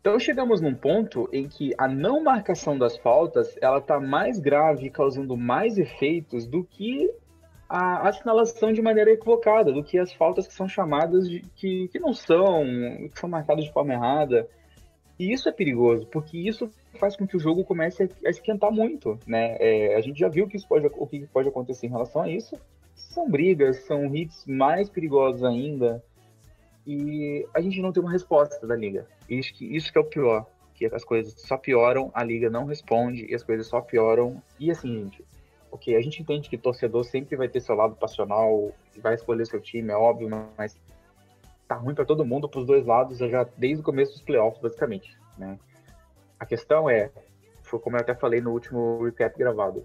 Então 0.00 0.18
chegamos 0.18 0.60
num 0.60 0.74
ponto 0.74 1.28
em 1.32 1.48
que 1.48 1.72
a 1.78 1.88
não 1.88 2.22
marcação 2.22 2.76
das 2.76 2.96
faltas, 2.98 3.56
ela 3.60 3.80
tá 3.80 3.98
mais 3.98 4.38
grave, 4.38 4.90
causando 4.90 5.36
mais 5.36 5.78
efeitos 5.78 6.46
do 6.46 6.62
que 6.62 7.10
a 7.68 8.08
assinalação 8.08 8.72
de 8.72 8.82
maneira 8.82 9.10
equivocada, 9.10 9.72
do 9.72 9.82
que 9.82 9.98
as 9.98 10.12
faltas 10.12 10.46
que 10.46 10.54
são 10.54 10.68
chamadas 10.68 11.28
de 11.28 11.40
que, 11.56 11.88
que 11.88 11.98
não 11.98 12.12
são, 12.12 12.64
que 13.12 13.18
são 13.18 13.28
marcadas 13.28 13.64
de 13.64 13.72
forma 13.72 13.92
errada. 13.92 14.48
E 15.18 15.32
isso 15.32 15.48
é 15.48 15.52
perigoso, 15.52 16.06
porque 16.06 16.36
isso 16.36 16.68
faz 16.98 17.16
com 17.16 17.26
que 17.26 17.36
o 17.36 17.40
jogo 17.40 17.64
comece 17.64 18.08
a 18.24 18.30
esquentar 18.30 18.72
muito, 18.72 19.18
né? 19.26 19.56
É, 19.60 19.96
a 19.96 20.00
gente 20.00 20.18
já 20.18 20.28
viu 20.28 20.46
que 20.46 20.56
isso 20.56 20.66
pode, 20.66 20.86
o 20.86 21.06
que 21.06 21.26
pode 21.26 21.48
acontecer 21.48 21.86
em 21.86 21.90
relação 21.90 22.22
a 22.22 22.28
isso. 22.28 22.56
São 22.94 23.28
brigas, 23.28 23.84
são 23.84 24.14
hits 24.14 24.44
mais 24.46 24.88
perigosos 24.88 25.44
ainda. 25.44 26.02
E 26.86 27.46
a 27.54 27.60
gente 27.60 27.80
não 27.80 27.92
tem 27.92 28.02
uma 28.02 28.12
resposta 28.12 28.66
da 28.66 28.76
liga. 28.76 29.06
Isso 29.28 29.54
que, 29.54 29.64
isso 29.64 29.90
que 29.90 29.98
é 29.98 30.00
o 30.00 30.04
pior. 30.04 30.46
Que 30.74 30.86
as 30.86 31.04
coisas 31.04 31.32
só 31.40 31.56
pioram, 31.56 32.10
a 32.12 32.22
liga 32.22 32.50
não 32.50 32.64
responde 32.64 33.24
e 33.30 33.34
as 33.34 33.42
coisas 33.42 33.66
só 33.66 33.80
pioram. 33.80 34.42
E 34.58 34.70
assim, 34.70 35.04
gente, 35.04 35.24
ok, 35.74 35.96
a 35.96 36.00
gente 36.00 36.22
entende 36.22 36.48
que 36.48 36.56
torcedor 36.56 37.02
sempre 37.02 37.36
vai 37.36 37.48
ter 37.48 37.58
seu 37.58 37.74
lado 37.74 37.96
passional, 37.96 38.72
vai 38.98 39.14
escolher 39.14 39.44
seu 39.44 39.60
time, 39.60 39.90
é 39.90 39.96
óbvio, 39.96 40.30
mas 40.56 40.80
tá 41.66 41.74
ruim 41.74 41.96
para 41.96 42.04
todo 42.04 42.24
mundo, 42.24 42.48
pros 42.48 42.64
dois 42.64 42.86
lados, 42.86 43.18
já 43.18 43.42
desde 43.56 43.80
o 43.80 43.84
começo 43.84 44.12
dos 44.12 44.22
playoffs, 44.22 44.62
basicamente, 44.62 45.18
né? 45.36 45.58
A 46.38 46.46
questão 46.46 46.88
é, 46.88 47.10
foi 47.64 47.80
como 47.80 47.96
eu 47.96 48.00
até 48.00 48.14
falei 48.14 48.40
no 48.40 48.52
último 48.52 49.02
recap 49.02 49.36
gravado, 49.36 49.84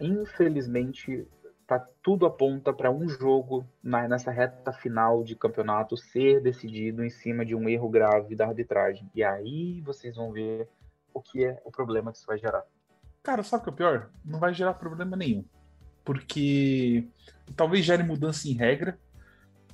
infelizmente 0.00 1.24
tá, 1.68 1.78
tudo 2.02 2.26
aponta 2.26 2.72
para 2.72 2.90
um 2.90 3.08
jogo 3.08 3.64
na, 3.80 4.08
nessa 4.08 4.32
reta 4.32 4.72
final 4.72 5.22
de 5.22 5.36
campeonato 5.36 5.96
ser 5.96 6.40
decidido 6.40 7.04
em 7.04 7.10
cima 7.10 7.44
de 7.44 7.54
um 7.54 7.68
erro 7.68 7.88
grave 7.88 8.34
da 8.34 8.48
arbitragem. 8.48 9.08
E 9.14 9.22
aí 9.22 9.80
vocês 9.82 10.16
vão 10.16 10.32
ver 10.32 10.68
o 11.14 11.22
que 11.22 11.44
é 11.44 11.62
o 11.64 11.70
problema 11.70 12.10
que 12.10 12.18
isso 12.18 12.26
vai 12.26 12.38
gerar. 12.38 12.64
Cara, 13.26 13.42
sabe 13.42 13.62
o 13.62 13.64
que 13.64 13.70
é 13.70 13.72
o 13.72 13.76
pior? 13.76 14.10
Não 14.24 14.38
vai 14.38 14.54
gerar 14.54 14.74
problema 14.74 15.16
nenhum. 15.16 15.44
Porque 16.04 17.08
talvez 17.56 17.84
gere 17.84 18.04
mudança 18.04 18.48
em 18.48 18.52
regra. 18.52 18.96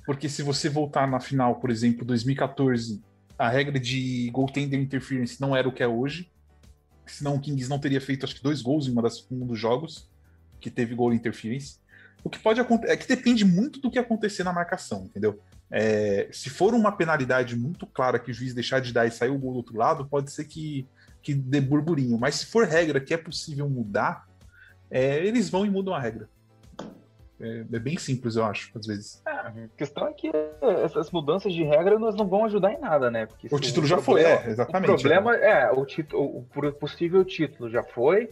Porque 0.07 0.27
se 0.27 0.41
você 0.41 0.67
voltar 0.67 1.07
na 1.07 1.19
final, 1.19 1.59
por 1.59 1.69
exemplo, 1.69 2.03
2014, 2.03 2.99
a 3.37 3.47
regra 3.47 3.79
de 3.79 4.27
goaltender 4.31 4.79
interference 4.79 5.39
não 5.39 5.55
era 5.55 5.69
o 5.69 5.71
que 5.71 5.83
é 5.83 5.87
hoje. 5.87 6.31
Senão 7.05 7.35
o 7.35 7.39
Kings 7.39 7.69
não 7.69 7.77
teria 7.77 8.01
feito, 8.01 8.25
acho 8.25 8.33
que, 8.33 8.41
dois 8.41 8.59
gols 8.59 8.87
em 8.87 8.91
uma 8.91 9.03
das, 9.03 9.23
um 9.29 9.45
dos 9.45 9.59
jogos 9.59 10.09
que 10.59 10.71
teve 10.71 10.95
goal 10.95 11.13
interference. 11.13 11.77
O 12.23 12.31
que 12.31 12.39
pode 12.39 12.59
acontecer 12.59 12.91
é 12.91 12.97
que 12.97 13.07
depende 13.07 13.45
muito 13.45 13.79
do 13.79 13.91
que 13.91 13.99
acontecer 13.99 14.43
na 14.43 14.51
marcação, 14.51 15.03
entendeu? 15.05 15.39
É, 15.69 16.27
se 16.31 16.49
for 16.49 16.73
uma 16.73 16.91
penalidade 16.91 17.55
muito 17.55 17.85
clara 17.85 18.17
que 18.17 18.31
o 18.31 18.33
juiz 18.33 18.51
deixar 18.55 18.79
de 18.79 18.91
dar 18.91 19.05
e 19.05 19.11
sair 19.11 19.29
o 19.29 19.37
gol 19.37 19.51
do 19.51 19.57
outro 19.57 19.77
lado, 19.77 20.07
pode 20.07 20.31
ser 20.31 20.45
que, 20.45 20.87
que 21.23 21.33
dê 21.33 21.61
burburinho. 21.61 22.19
Mas 22.19 22.35
se 22.35 22.45
for 22.45 22.67
regra 22.67 22.99
que 22.99 23.13
é 23.13 23.17
possível 23.17 23.67
mudar, 23.69 24.27
é, 24.91 25.25
eles 25.25 25.49
vão 25.49 25.65
e 25.65 25.69
mudam 25.69 25.95
a 25.95 25.99
regra. 25.99 26.29
É, 27.39 27.59
é, 27.59 27.79
bem 27.79 27.97
simples, 27.97 28.35
eu 28.35 28.45
acho, 28.45 28.77
às 28.77 28.85
vezes. 28.85 29.23
É, 29.25 29.31
a 29.31 29.67
questão 29.75 30.07
é 30.07 30.13
que 30.13 30.31
essas 30.83 31.09
mudanças 31.09 31.53
de 31.53 31.63
regra 31.63 31.97
nós 31.97 32.15
não 32.15 32.27
vão 32.27 32.45
ajudar 32.45 32.73
em 32.73 32.79
nada, 32.79 33.09
né? 33.09 33.25
Porque 33.25 33.47
o 33.49 33.59
título 33.59 33.87
já 33.87 33.97
problema, 33.97 34.37
foi, 34.37 34.47
é, 34.47 34.51
exatamente. 34.51 34.91
O 34.91 34.93
problema 34.93 35.35
é, 35.35 35.71
o, 35.71 35.85
título, 35.85 36.45
o 36.55 36.71
possível 36.73 37.23
título 37.23 37.69
já 37.69 37.83
foi. 37.83 38.29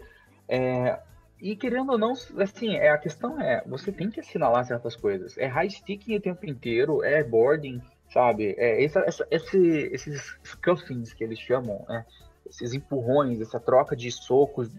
É, 0.48 1.00
e 1.42 1.56
querendo 1.56 1.94
ou 1.94 1.98
não, 1.98 2.14
assim, 2.38 2.76
é, 2.76 2.92
a 2.92 2.98
questão 2.98 3.42
é, 3.42 3.64
você 3.66 3.92
tem 3.92 4.10
que 4.10 4.20
assinalar 4.20 4.66
certas 4.66 4.96
coisas. 4.96 5.38
É 5.38 5.48
high 5.48 5.70
sticking 5.70 6.18
o 6.18 6.22
tempo 6.22 6.46
inteiro, 6.46 7.04
é 7.04 7.24
boarding, 7.24 7.82
sabe? 8.14 8.54
É 8.58 8.84
essa, 8.84 9.00
essa, 9.00 9.28
esse, 9.32 9.58
esses 9.92 10.38
scuffings 10.44 11.14
que 11.14 11.24
eles 11.24 11.40
chamam, 11.40 11.84
né? 11.90 12.06
Esses 12.52 12.74
empurrões, 12.74 13.42
essa 13.42 13.60
troca 13.60 13.96
de 13.96 14.12
socos 14.12 14.70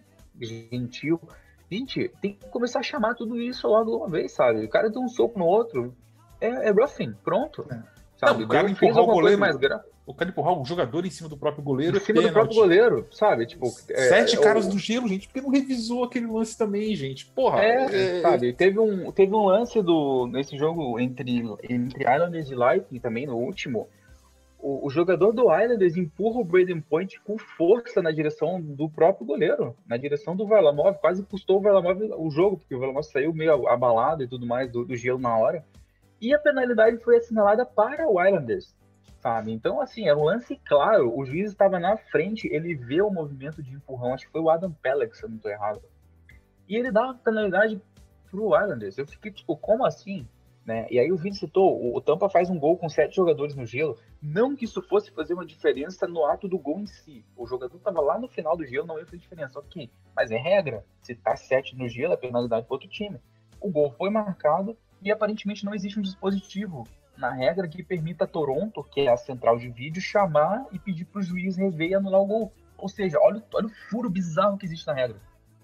gentil. 0.41 1.21
Gente, 1.71 2.11
tem 2.21 2.35
que 2.35 2.47
começar 2.49 2.81
a 2.81 2.83
chamar 2.83 3.15
tudo 3.15 3.41
isso 3.41 3.67
logo 3.67 3.91
de 3.91 3.97
uma 3.97 4.09
vez, 4.09 4.33
sabe? 4.33 4.65
O 4.65 4.69
cara 4.69 4.91
deu 4.91 5.01
um 5.01 5.09
soco 5.09 5.39
no 5.39 5.47
outro, 5.47 5.95
é, 6.41 6.69
é 6.69 6.71
roughing, 6.71 7.15
pronto. 7.25 7.67
É. 7.71 7.83
Sabe? 8.19 8.41
Não, 8.41 8.47
o 8.47 8.49
cara 8.49 8.71
empurrar 8.71 9.03
o 9.03 9.07
goleiro 9.07 9.41
mais 9.41 9.57
grave 9.57 9.85
o 10.05 10.13
cara 10.13 10.31
empurrar 10.31 10.59
um 10.59 10.65
jogador 10.65 11.07
em 11.07 11.11
cima 11.11 11.29
do 11.29 11.37
próprio 11.37 11.63
goleiro. 11.63 11.97
Em 11.97 12.01
cima 12.01 12.23
é 12.23 12.27
do 12.27 12.33
próprio 12.33 12.57
goleiro, 12.57 13.07
sabe? 13.13 13.47
Tipo, 13.47 13.67
é, 13.89 14.09
Sete 14.09 14.37
é, 14.37 14.41
caras 14.41 14.67
do 14.67 14.79
gelo, 14.79 15.09
gente, 15.09 15.29
porque 15.29 15.41
não 15.41 15.51
revisou 15.51 16.03
aquele 16.03 16.27
lance 16.27 16.59
também, 16.59 16.95
gente. 16.97 17.27
Porra. 17.27 17.63
É, 17.63 18.19
é, 18.19 18.21
sabe? 18.21 18.53
Teve 18.53 18.81
um, 18.81 19.13
teve 19.13 19.35
um 19.35 19.47
lance 19.47 19.81
do, 19.81 20.27
nesse 20.27 20.57
jogo 20.57 20.99
entre, 20.99 21.45
entre 21.69 22.03
Islanders 22.03 22.51
e 22.51 22.55
Lightning 22.55 22.99
também, 22.99 23.27
no 23.27 23.37
último. 23.37 23.89
O, 24.63 24.87
o, 24.87 24.91
jogador 24.91 25.33
do 25.33 25.53
Islanders 25.53 25.97
empurra 25.97 26.39
o 26.41 26.45
Braden 26.45 26.81
Point 26.81 27.21
com 27.23 27.37
força 27.37 28.01
na 28.01 28.13
direção 28.13 28.61
do 28.61 28.89
próprio 28.89 29.27
goleiro, 29.27 29.77
na 29.85 29.97
direção 29.97 30.37
do 30.37 30.47
Varlamov, 30.47 30.99
quase 31.01 31.25
custou 31.25 31.59
o 31.59 31.61
Varlamov 31.61 32.01
o 32.17 32.31
jogo, 32.31 32.59
porque 32.59 32.75
o 32.75 32.79
Varlamov 32.79 33.03
saiu 33.03 33.35
meio 33.35 33.67
abalado 33.67 34.23
e 34.23 34.29
tudo 34.29 34.47
mais 34.47 34.71
do, 34.71 34.85
do 34.85 34.95
gelo 34.95 35.19
na 35.19 35.37
hora. 35.37 35.65
E 36.21 36.33
a 36.33 36.39
penalidade 36.39 36.97
foi 36.99 37.17
assinalada 37.17 37.67
para 37.67 38.09
o 38.09 38.25
Islanders 38.25 38.73
sabe? 39.23 39.53
Então, 39.53 39.81
assim, 39.81 40.09
é 40.09 40.15
um 40.15 40.25
lance 40.25 40.61
claro. 40.67 41.17
O 41.17 41.25
juiz 41.25 41.53
estava 41.53 41.79
na 41.79 41.97
frente, 41.97 42.49
ele 42.49 42.75
vê 42.75 43.01
o 43.01 43.09
movimento 43.09 43.63
de 43.63 43.73
empurrão, 43.73 44.13
acho 44.13 44.27
que 44.27 44.33
foi 44.33 44.41
o 44.41 44.51
Adam 44.51 44.73
Pellex, 44.73 45.19
se 45.19 45.25
eu 45.25 45.29
não 45.29 45.37
estou 45.37 45.51
errado. 45.51 45.81
E 46.69 46.75
ele 46.75 46.91
dá 46.91 47.05
uma 47.05 47.15
penalidade 47.15 47.81
pro 48.29 48.61
Islanders. 48.61 48.99
Eu 48.99 49.07
fiquei 49.07 49.31
tipo, 49.31 49.57
como 49.57 49.87
assim? 49.87 50.27
Né? 50.65 50.87
E 50.91 50.99
aí 50.99 51.11
o 51.11 51.17
Vini 51.17 51.35
citou, 51.35 51.95
o 51.95 52.01
Tampa 52.01 52.29
faz 52.29 52.49
um 52.49 52.59
gol 52.59 52.77
com 52.77 52.89
sete 52.89 53.17
jogadores 53.17 53.57
no 53.57 53.67
gelo. 53.67 53.99
Não 54.23 54.55
que 54.55 54.65
isso 54.65 54.81
fosse 54.81 55.11
fazer 55.11 55.35
uma 55.35 55.45
diferença 55.45 56.07
no 56.07 56.25
ato 56.25 56.49
do 56.49 56.59
gol 56.59 56.79
em 56.79 56.87
si. 56.87 57.25
O 57.37 57.47
jogador 57.47 57.77
estava 57.77 58.01
lá 58.01 58.19
no 58.19 58.29
final 58.29 58.57
do 58.57 58.65
gelo, 58.65 58.87
não 58.87 58.99
ia 58.99 59.05
fazer 59.05 59.19
diferença. 59.19 59.59
Ok, 59.59 59.91
mas 60.15 60.31
é 60.31 60.37
regra. 60.37 60.85
Se 61.01 61.17
tá 61.17 61.35
sete 61.35 61.77
no 61.77 61.89
gelo, 61.89 62.13
é 62.13 62.17
penalidade 62.17 62.67
para 62.67 62.75
outro 62.75 62.89
time. 62.89 63.19
O 63.61 63.71
gol 63.71 63.91
foi 63.91 64.09
marcado 64.09 64.77
e 65.03 65.11
aparentemente 65.11 65.65
não 65.65 65.75
existe 65.75 65.99
um 65.99 66.03
dispositivo 66.03 66.87
na 67.17 67.31
regra 67.31 67.69
que 67.69 67.83
permita 67.83 68.25
a 68.25 68.29
Toronto, 68.29 68.85
que 68.85 69.01
é 69.01 69.09
a 69.09 69.17
central 69.17 69.59
de 69.59 69.69
vídeo, 69.69 70.01
chamar 70.01 70.65
e 70.73 70.79
pedir 70.79 71.05
para 71.05 71.21
o 71.21 71.23
juiz 71.23 71.57
rever 71.57 71.91
e 71.91 71.95
anular 71.95 72.21
o 72.21 72.27
gol. 72.27 72.53
Ou 72.79 72.89
seja, 72.89 73.19
olha, 73.21 73.43
olha 73.53 73.67
o 73.67 73.75
furo 73.91 74.09
bizarro 74.09 74.57
que 74.57 74.67
existe 74.67 74.87
na 74.87 74.95
regra. 74.95 75.21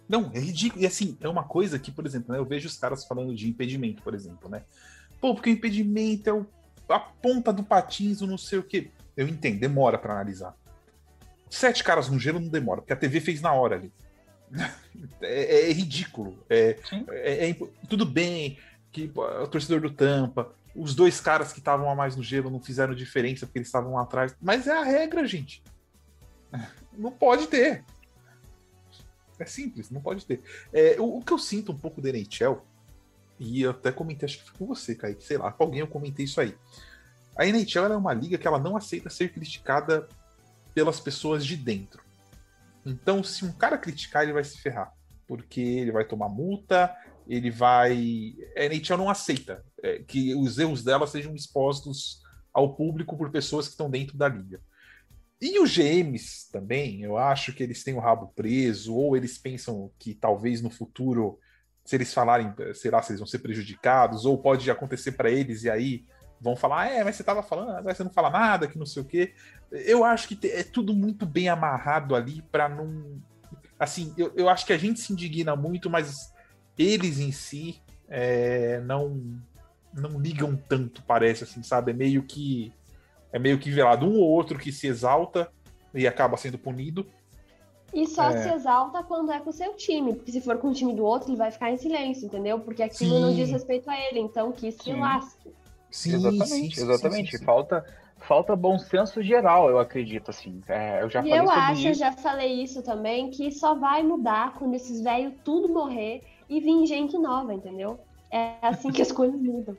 Não, 0.08 0.30
é 0.32 0.38
ridículo. 0.38 0.82
E 0.82 0.86
assim, 0.86 1.16
é 1.20 1.28
uma 1.28 1.44
coisa 1.44 1.78
que, 1.78 1.90
por 1.90 2.06
exemplo, 2.06 2.32
né, 2.32 2.38
eu 2.38 2.44
vejo 2.44 2.66
os 2.66 2.76
caras 2.76 3.04
falando 3.04 3.34
de 3.34 3.48
impedimento, 3.48 4.02
por 4.02 4.14
exemplo, 4.14 4.48
né? 4.48 4.62
Pô, 5.20 5.34
porque 5.34 5.50
o 5.50 5.52
impedimento 5.52 6.30
é 6.30 6.32
o, 6.32 6.46
a 6.88 6.98
ponta 6.98 7.52
do 7.52 7.62
patins, 7.62 8.20
não 8.20 8.38
sei 8.38 8.58
o 8.58 8.62
quê. 8.62 8.90
Eu 9.16 9.28
entendo, 9.28 9.60
demora 9.60 9.98
para 9.98 10.14
analisar. 10.14 10.56
Sete 11.50 11.82
caras 11.82 12.08
no 12.08 12.18
gelo 12.18 12.40
não 12.40 12.48
demora, 12.48 12.80
porque 12.80 12.92
a 12.92 12.96
TV 12.96 13.20
fez 13.20 13.40
na 13.40 13.52
hora 13.52 13.76
ali. 13.76 13.92
É, 15.20 15.70
é 15.70 15.72
ridículo. 15.72 16.44
É, 16.50 16.76
é, 17.10 17.50
é, 17.50 17.56
tudo 17.88 18.04
bem 18.04 18.58
que 18.90 19.12
o 19.14 19.46
torcedor 19.46 19.80
do 19.80 19.90
Tampa 19.90 20.52
os 20.78 20.94
dois 20.94 21.20
caras 21.20 21.52
que 21.52 21.58
estavam 21.58 21.90
a 21.90 21.94
mais 21.94 22.16
no 22.16 22.22
gelo 22.22 22.50
não 22.50 22.60
fizeram 22.60 22.94
diferença 22.94 23.46
porque 23.46 23.58
eles 23.58 23.68
estavam 23.68 23.94
lá 23.94 24.02
atrás. 24.02 24.34
Mas 24.40 24.66
é 24.66 24.72
a 24.72 24.84
regra, 24.84 25.26
gente. 25.26 25.62
Não 26.96 27.12
pode 27.12 27.46
ter. 27.46 27.84
É 29.38 29.46
simples, 29.46 29.90
não 29.90 30.00
pode 30.00 30.26
ter. 30.26 30.42
É, 30.72 30.96
o, 30.98 31.18
o, 31.18 31.22
que 31.22 31.32
eu 31.32 31.38
sinto 31.38 31.72
um 31.72 31.78
pouco 31.78 32.00
da 32.00 32.10
NHL, 32.10 32.60
e 33.38 33.62
eu 33.62 33.70
até 33.70 33.92
comentei, 33.92 34.26
acho 34.26 34.38
que 34.38 34.50
foi 34.50 34.58
com 34.58 34.66
você, 34.66 34.94
Kaique, 34.94 35.22
sei 35.22 35.38
lá, 35.38 35.52
com 35.52 35.62
alguém 35.62 35.80
eu 35.80 35.86
comentei 35.86 36.24
isso 36.24 36.40
aí. 36.40 36.56
A 37.36 37.46
NHL 37.46 37.92
é 37.92 37.96
uma 37.96 38.12
liga 38.12 38.36
que 38.36 38.48
ela 38.48 38.58
não 38.58 38.76
aceita 38.76 39.08
ser 39.08 39.32
criticada 39.32 40.08
pelas 40.74 40.98
pessoas 40.98 41.46
de 41.46 41.56
dentro. 41.56 42.02
Então, 42.84 43.22
se 43.22 43.44
um 43.44 43.52
cara 43.52 43.78
criticar, 43.78 44.24
ele 44.24 44.32
vai 44.32 44.42
se 44.42 44.58
ferrar. 44.58 44.92
Porque 45.26 45.60
ele 45.60 45.92
vai 45.92 46.04
tomar 46.04 46.28
multa, 46.28 46.94
ele 47.28 47.50
vai. 47.50 48.34
A 48.56 48.64
NHL 48.64 48.96
não 48.96 49.10
aceita 49.10 49.64
é, 49.82 49.98
que 49.98 50.34
os 50.34 50.58
erros 50.58 50.82
dela 50.82 51.06
sejam 51.06 51.34
expostos 51.34 52.22
ao 52.52 52.74
público 52.74 53.16
por 53.16 53.30
pessoas 53.30 53.66
que 53.66 53.72
estão 53.72 53.90
dentro 53.90 54.16
da 54.16 54.26
liga. 54.26 54.60
E 55.40 55.58
os 55.60 55.76
GMs 55.76 56.50
também, 56.50 57.02
eu 57.02 57.16
acho 57.16 57.52
que 57.52 57.62
eles 57.62 57.84
têm 57.84 57.94
o 57.94 58.00
rabo 58.00 58.32
preso, 58.34 58.94
ou 58.94 59.16
eles 59.16 59.38
pensam 59.38 59.90
que 59.98 60.14
talvez 60.14 60.60
no 60.60 60.70
futuro, 60.70 61.38
se 61.84 61.94
eles 61.94 62.12
falarem, 62.12 62.52
sei 62.74 62.90
lá, 62.90 63.00
se 63.00 63.12
eles 63.12 63.20
vão 63.20 63.26
ser 63.26 63.38
prejudicados, 63.38 64.24
ou 64.24 64.36
pode 64.38 64.68
acontecer 64.68 65.12
para 65.12 65.30
eles 65.30 65.62
e 65.62 65.70
aí 65.70 66.04
vão 66.40 66.56
falar, 66.56 66.90
é, 66.90 67.04
mas 67.04 67.16
você 67.16 67.22
estava 67.22 67.42
falando, 67.42 67.70
agora 67.70 67.94
você 67.94 68.02
não 68.02 68.12
fala 68.12 68.30
nada, 68.30 68.66
que 68.66 68.78
não 68.78 68.86
sei 68.86 69.02
o 69.02 69.04
quê. 69.04 69.32
Eu 69.70 70.04
acho 70.04 70.28
que 70.28 70.48
é 70.48 70.64
tudo 70.64 70.92
muito 70.92 71.24
bem 71.24 71.48
amarrado 71.48 72.16
ali 72.16 72.42
para 72.42 72.68
não. 72.68 73.20
Assim, 73.78 74.12
eu, 74.18 74.32
eu 74.36 74.48
acho 74.48 74.66
que 74.66 74.72
a 74.72 74.78
gente 74.78 74.98
se 74.98 75.12
indigna 75.12 75.54
muito, 75.54 75.88
mas 75.88 76.32
eles 76.76 77.18
em 77.20 77.30
si 77.32 77.80
é, 78.08 78.80
não 78.80 79.40
não 79.92 80.20
ligam 80.20 80.54
tanto, 80.56 81.02
parece 81.02 81.44
assim, 81.44 81.62
sabe? 81.62 81.92
É 81.92 81.94
meio 81.94 82.22
que 82.22 82.72
é 83.32 83.38
meio 83.38 83.58
que 83.58 83.70
velado 83.70 84.06
um 84.06 84.18
ou 84.18 84.28
outro 84.28 84.58
que 84.58 84.72
se 84.72 84.86
exalta 84.86 85.50
e 85.94 86.06
acaba 86.06 86.36
sendo 86.36 86.58
punido. 86.58 87.06
E 87.92 88.06
só 88.06 88.30
é... 88.30 88.42
se 88.42 88.54
exalta 88.54 89.02
quando 89.02 89.32
é 89.32 89.40
com 89.40 89.50
o 89.50 89.52
seu 89.52 89.74
time, 89.74 90.14
porque 90.14 90.32
se 90.32 90.40
for 90.40 90.58
com 90.58 90.68
o 90.68 90.74
time 90.74 90.94
do 90.94 91.04
outro, 91.04 91.30
ele 91.30 91.38
vai 91.38 91.50
ficar 91.50 91.70
em 91.70 91.78
silêncio, 91.78 92.26
entendeu? 92.26 92.60
Porque 92.60 92.82
aquilo 92.82 93.14
sim. 93.14 93.20
não 93.20 93.34
diz 93.34 93.50
respeito 93.50 93.88
a 93.90 93.98
ele, 93.98 94.20
então 94.20 94.52
que 94.52 94.70
se 94.70 94.92
lasque. 94.92 95.50
Sim, 95.90 96.14
exatamente, 96.16 96.76
sim, 96.76 96.82
exatamente. 96.82 97.38
Sim, 97.38 97.44
falta 97.44 97.84
falta 98.20 98.56
bom 98.56 98.78
senso 98.78 99.22
geral, 99.22 99.70
eu 99.70 99.78
acredito, 99.78 100.30
assim. 100.30 100.60
É, 100.68 101.02
eu 101.02 101.08
já 101.08 101.20
e 101.20 101.30
falei 101.30 101.38
eu 101.38 101.50
acho, 101.50 101.80
isso. 101.80 101.88
eu 101.88 101.94
já 101.94 102.12
falei 102.12 102.62
isso 102.62 102.82
também, 102.82 103.30
que 103.30 103.50
só 103.50 103.74
vai 103.74 104.02
mudar 104.02 104.54
quando 104.58 104.74
esses 104.74 105.00
velhos 105.00 105.32
tudo 105.44 105.68
morrer 105.68 106.22
e 106.48 106.60
vir 106.60 106.86
gente 106.86 107.16
nova, 107.16 107.54
entendeu? 107.54 107.98
É 108.30 108.56
assim 108.60 108.90
que 108.90 109.00
as 109.00 109.10
coisas 109.10 109.40
mudam. 109.40 109.76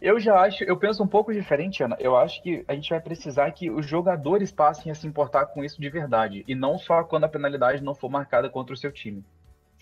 Eu 0.00 0.20
já 0.20 0.40
acho, 0.40 0.62
eu 0.64 0.76
penso 0.76 1.02
um 1.02 1.06
pouco 1.06 1.32
diferente, 1.32 1.82
Ana. 1.82 1.96
Eu 1.98 2.16
acho 2.16 2.42
que 2.42 2.64
a 2.68 2.74
gente 2.74 2.90
vai 2.90 3.00
precisar 3.00 3.50
que 3.52 3.70
os 3.70 3.86
jogadores 3.86 4.52
passem 4.52 4.92
a 4.92 4.94
se 4.94 5.06
importar 5.06 5.46
com 5.46 5.64
isso 5.64 5.80
de 5.80 5.88
verdade. 5.88 6.44
E 6.46 6.54
não 6.54 6.78
só 6.78 7.02
quando 7.02 7.24
a 7.24 7.28
penalidade 7.28 7.82
não 7.82 7.94
for 7.94 8.10
marcada 8.10 8.50
contra 8.50 8.74
o 8.74 8.76
seu 8.76 8.92
time, 8.92 9.24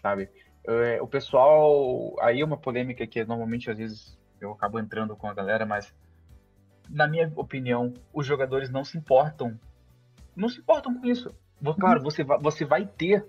sabe? 0.00 0.28
É, 0.66 1.02
o 1.02 1.06
pessoal. 1.06 2.14
Aí 2.20 2.40
é 2.40 2.44
uma 2.44 2.56
polêmica 2.56 3.06
que 3.06 3.24
normalmente 3.24 3.70
às 3.70 3.76
vezes 3.76 4.18
eu 4.40 4.52
acabo 4.52 4.78
entrando 4.78 5.16
com 5.16 5.26
a 5.26 5.34
galera, 5.34 5.66
mas 5.66 5.92
na 6.88 7.08
minha 7.08 7.32
opinião, 7.34 7.92
os 8.12 8.24
jogadores 8.24 8.70
não 8.70 8.84
se 8.84 8.96
importam. 8.96 9.58
Não 10.36 10.48
se 10.48 10.60
importam 10.60 10.94
com 10.94 11.06
isso. 11.06 11.34
Claro, 11.80 12.02
você 12.02 12.22
vai, 12.22 12.38
você 12.38 12.64
vai 12.64 12.86
ter. 12.86 13.26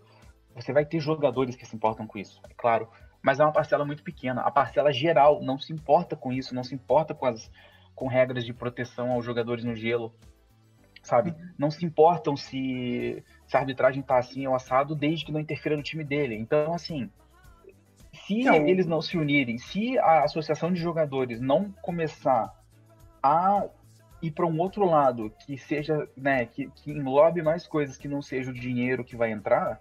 Você 0.53 0.71
vai 0.71 0.85
ter 0.85 0.99
jogadores 0.99 1.55
que 1.55 1.65
se 1.65 1.75
importam 1.75 2.05
com 2.05 2.17
isso, 2.17 2.39
é 2.49 2.53
claro 2.55 2.87
mas 3.25 3.39
é 3.39 3.43
uma 3.43 3.51
parcela 3.51 3.83
muito 3.83 4.03
pequena. 4.03 4.41
A 4.41 4.51
parcela 4.51 4.93
geral 4.93 5.41
não 5.41 5.57
se 5.57 5.73
importa 5.73 6.15
com 6.15 6.31
isso, 6.31 6.53
não 6.53 6.63
se 6.63 6.75
importa 6.75 7.15
com 7.15 7.25
as 7.25 7.49
com 7.95 8.07
regras 8.07 8.45
de 8.45 8.53
proteção 8.53 9.11
aos 9.11 9.25
jogadores 9.25 9.63
no 9.63 9.73
gelo, 9.73 10.13
sabe? 11.01 11.31
Uhum. 11.31 11.49
Não 11.57 11.71
se 11.71 11.83
importam 11.83 12.37
se, 12.37 13.23
se 13.47 13.57
a 13.57 13.59
arbitragem 13.61 14.03
tá 14.03 14.19
assim 14.19 14.45
ou 14.45 14.53
assado, 14.53 14.93
desde 14.93 15.25
que 15.25 15.31
não 15.31 15.39
interfira 15.39 15.75
no 15.75 15.81
time 15.81 16.03
dele. 16.03 16.35
Então, 16.35 16.73
assim, 16.73 17.09
Se 18.13 18.43
Não. 18.43 18.67
eles 18.67 18.85
não 18.85 19.01
se 19.01 19.17
unirem, 19.17 19.57
se 19.57 19.97
a 19.97 20.23
associação 20.23 20.71
de 20.71 20.79
jogadores 20.79 21.39
não 21.41 21.71
começar 21.81 22.53
a 23.23 23.65
ir 24.21 24.31
para 24.31 24.45
um 24.45 24.59
outro 24.59 24.85
lado, 24.85 25.31
que 25.45 25.57
seja, 25.57 26.07
né, 26.15 26.45
que, 26.45 26.69
que 26.71 26.91
englobe 26.91 27.41
mais 27.41 27.65
coisas 27.65 27.97
que 27.97 28.07
não 28.07 28.21
seja 28.21 28.51
o 28.51 28.53
dinheiro 28.53 29.03
que 29.03 29.15
vai 29.15 29.31
entrar, 29.31 29.79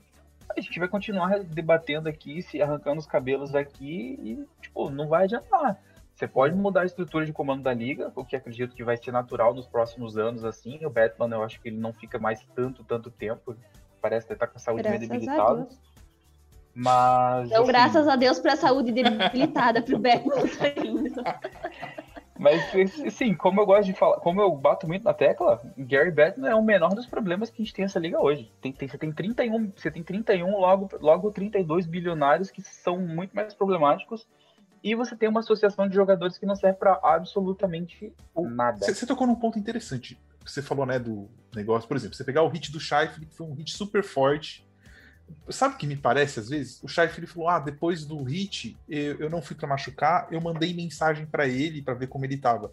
a 0.60 0.62
gente 0.62 0.78
vai 0.78 0.88
continuar 0.88 1.40
debatendo 1.40 2.08
aqui, 2.08 2.42
se 2.42 2.60
arrancando 2.60 2.98
os 2.98 3.06
cabelos 3.06 3.50
daqui 3.50 4.18
e, 4.22 4.62
tipo, 4.62 4.90
não 4.90 5.08
vai 5.08 5.24
adiantar. 5.24 5.78
Você 6.14 6.28
pode 6.28 6.54
mudar 6.54 6.82
a 6.82 6.86
estrutura 6.86 7.26
de 7.26 7.32
comando 7.32 7.62
da 7.62 7.74
liga, 7.74 8.12
o 8.14 8.24
que 8.24 8.36
acredito 8.36 8.74
que 8.74 8.84
vai 8.84 8.96
ser 8.96 9.10
natural 9.10 9.52
nos 9.52 9.66
próximos 9.66 10.16
anos, 10.16 10.44
assim. 10.44 10.84
O 10.84 10.90
Batman, 10.90 11.28
eu 11.34 11.42
acho 11.42 11.60
que 11.60 11.68
ele 11.68 11.78
não 11.78 11.92
fica 11.92 12.18
mais 12.18 12.40
tanto, 12.54 12.84
tanto 12.84 13.10
tempo. 13.10 13.56
Parece 14.00 14.32
estar 14.32 14.46
com 14.46 14.56
a 14.56 14.60
saúde 14.60 14.88
meio 14.88 15.00
Graças 15.00 15.10
a 15.10 15.12
debilitada. 15.12 15.68
Mas. 16.72 17.46
Então, 17.46 17.62
assim, 17.62 17.72
graças 17.72 18.08
a 18.08 18.16
Deus 18.16 18.38
pra 18.38 18.56
saúde 18.56 18.92
debilitada 18.92 19.82
pro 19.82 19.98
Batman 19.98 20.46
saindo. 20.56 21.14
Mas, 22.38 22.62
assim, 23.06 23.32
como 23.34 23.60
eu 23.60 23.66
gosto 23.66 23.84
de 23.84 23.92
falar, 23.92 24.16
como 24.16 24.40
eu 24.40 24.54
bato 24.56 24.88
muito 24.88 25.04
na 25.04 25.14
tecla, 25.14 25.62
Gary 25.78 26.10
Batman 26.10 26.48
é 26.48 26.54
o 26.54 26.62
menor 26.62 26.94
dos 26.94 27.06
problemas 27.06 27.48
que 27.48 27.62
a 27.62 27.64
gente 27.64 27.74
tem 27.74 27.84
nessa 27.84 27.98
liga 27.98 28.20
hoje. 28.20 28.52
Tem, 28.60 28.72
tem, 28.72 28.88
você 28.88 28.98
tem 28.98 29.12
31, 29.12 29.72
você 29.76 29.90
tem 29.90 30.02
31, 30.02 30.50
logo, 30.50 30.88
logo 31.00 31.30
32 31.30 31.86
bilionários 31.86 32.50
que 32.50 32.60
são 32.60 32.98
muito 32.98 33.34
mais 33.34 33.54
problemáticos. 33.54 34.26
E 34.82 34.94
você 34.94 35.16
tem 35.16 35.28
uma 35.28 35.40
associação 35.40 35.88
de 35.88 35.94
jogadores 35.94 36.36
que 36.36 36.44
não 36.44 36.54
serve 36.54 36.78
pra 36.78 36.98
absolutamente 37.02 38.12
nada. 38.36 38.78
Você, 38.84 38.94
você 38.94 39.06
tocou 39.06 39.26
num 39.26 39.36
ponto 39.36 39.58
interessante. 39.58 40.18
Você 40.44 40.60
falou, 40.60 40.84
né, 40.84 40.98
do 40.98 41.26
negócio, 41.54 41.88
por 41.88 41.96
exemplo, 41.96 42.14
você 42.14 42.24
pegar 42.24 42.42
o 42.42 42.48
hit 42.48 42.70
do 42.70 42.78
Shifley, 42.78 43.26
que 43.26 43.34
foi 43.34 43.46
um 43.46 43.54
hit 43.54 43.72
super 43.72 44.02
forte. 44.02 44.66
Sabe 45.48 45.74
o 45.74 45.78
que 45.78 45.86
me 45.86 45.96
parece 45.96 46.40
às 46.40 46.48
vezes? 46.48 46.82
O 46.82 46.88
Shifley 46.88 47.26
falou: 47.26 47.48
ah, 47.48 47.58
depois 47.58 48.04
do 48.04 48.22
hit, 48.22 48.76
eu, 48.88 49.18
eu 49.20 49.30
não 49.30 49.42
fui 49.42 49.54
pra 49.56 49.68
machucar, 49.68 50.26
eu 50.30 50.40
mandei 50.40 50.72
mensagem 50.74 51.26
pra 51.26 51.46
ele 51.46 51.82
pra 51.82 51.94
ver 51.94 52.06
como 52.08 52.24
ele 52.24 52.36
tava. 52.36 52.72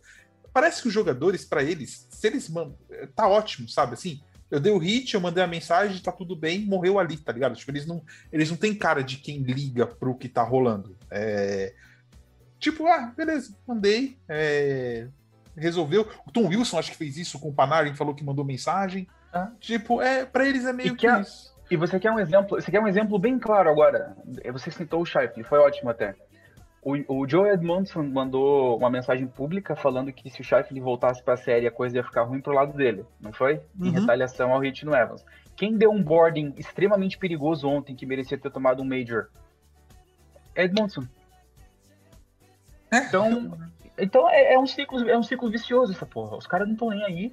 Parece 0.54 0.82
que 0.82 0.88
os 0.88 0.94
jogadores, 0.94 1.46
pra 1.46 1.64
eles, 1.64 2.08
se 2.10 2.28
eles 2.28 2.50
mandam. 2.50 2.78
Tá 3.16 3.28
ótimo, 3.28 3.68
sabe? 3.70 3.94
Assim, 3.94 4.22
eu 4.50 4.60
dei 4.60 4.72
o 4.72 4.78
hit, 4.78 5.14
eu 5.14 5.22
mandei 5.22 5.42
a 5.44 5.48
mensagem, 5.48 6.02
tá 6.02 6.12
tudo 6.12 6.36
bem, 6.36 6.66
morreu 6.66 7.00
ali, 7.00 7.18
tá 7.18 7.32
ligado? 7.32 7.56
Tipo, 7.56 7.72
eles 7.72 7.86
não, 7.86 8.04
eles 8.32 8.50
não 8.50 8.58
têm 8.58 8.76
cara 8.76 9.02
de 9.02 9.18
quem 9.18 9.40
liga 9.44 9.86
pro 9.88 10.16
que 10.16 10.28
tá 10.30 10.44
rolando. 10.44 10.98
É, 11.10 11.74
Tipo, 12.60 12.86
ah, 12.86 13.12
beleza, 13.18 13.56
mandei. 13.68 14.18
é, 14.30 15.08
Resolveu. 15.58 16.08
O 16.28 16.32
Tom 16.32 16.48
Wilson 16.48 16.78
acho 16.80 16.92
que 16.92 16.98
fez 16.98 17.18
isso 17.18 17.40
com 17.40 17.50
o 17.50 17.54
Panarin, 17.54 17.96
falou 17.96 18.14
que 18.16 18.24
mandou 18.24 18.46
mensagem. 18.46 19.08
Ah. 19.34 19.52
Tipo, 19.60 20.02
é, 20.02 20.26
pra 20.26 20.48
eles 20.48 20.66
é 20.66 20.72
meio 20.72 20.90
E 20.90 20.92
que 20.92 20.98
que 20.98 21.08
a- 21.08 21.20
isso. 21.22 21.51
E 21.72 21.78
você 21.78 21.98
quer 22.00 22.12
um 22.12 22.20
exemplo, 22.20 22.62
você 22.62 22.70
quer 22.70 22.82
um 22.82 22.88
exemplo 22.88 23.18
bem 23.18 23.40
claro 23.40 23.70
agora. 23.70 24.14
Você 24.52 24.70
citou 24.70 25.02
o 25.02 25.06
Shifley, 25.06 25.44
foi 25.44 25.58
ótimo 25.58 25.90
até. 25.90 26.14
O, 26.84 27.22
o 27.22 27.30
Joe 27.30 27.50
Edmondson 27.50 28.04
mandou 28.04 28.76
uma 28.78 28.90
mensagem 28.90 29.26
pública 29.26 29.74
falando 29.74 30.12
que 30.12 30.30
se 30.30 30.42
o 30.42 30.44
Shifley 30.44 30.82
voltasse 30.82 31.24
pra 31.24 31.38
série 31.38 31.66
a 31.68 31.72
coisa 31.72 31.96
ia 31.96 32.04
ficar 32.04 32.24
ruim 32.24 32.42
pro 32.42 32.54
lado 32.54 32.74
dele, 32.74 33.06
não 33.22 33.32
foi? 33.32 33.62
Em 33.80 33.86
Uhum. 33.86 33.92
retaliação 33.92 34.52
ao 34.52 34.60
hit 34.60 34.84
no 34.84 34.94
Evans. 34.94 35.24
Quem 35.56 35.78
deu 35.78 35.92
um 35.92 36.04
boarding 36.04 36.54
extremamente 36.58 37.18
perigoso 37.18 37.68
ontem 37.70 37.96
que 37.96 38.06
merecia 38.06 38.38
ter 38.38 38.52
tomado 38.52 38.82
um 38.82 38.86
Major? 38.86 39.28
Edmondson. 40.56 41.04
Então, 42.92 43.58
então 43.98 44.30
é, 44.30 44.56
é 44.56 44.60
um 44.60 44.66
ciclo, 44.68 45.10
é 45.10 45.18
um 45.18 45.24
ciclo 45.24 45.50
vicioso 45.50 45.94
essa 45.94 46.06
porra. 46.06 46.36
Os 46.36 46.48
caras 46.48 46.68
não 46.68 46.74
estão 46.74 46.90
nem 46.90 47.04
aí. 47.06 47.32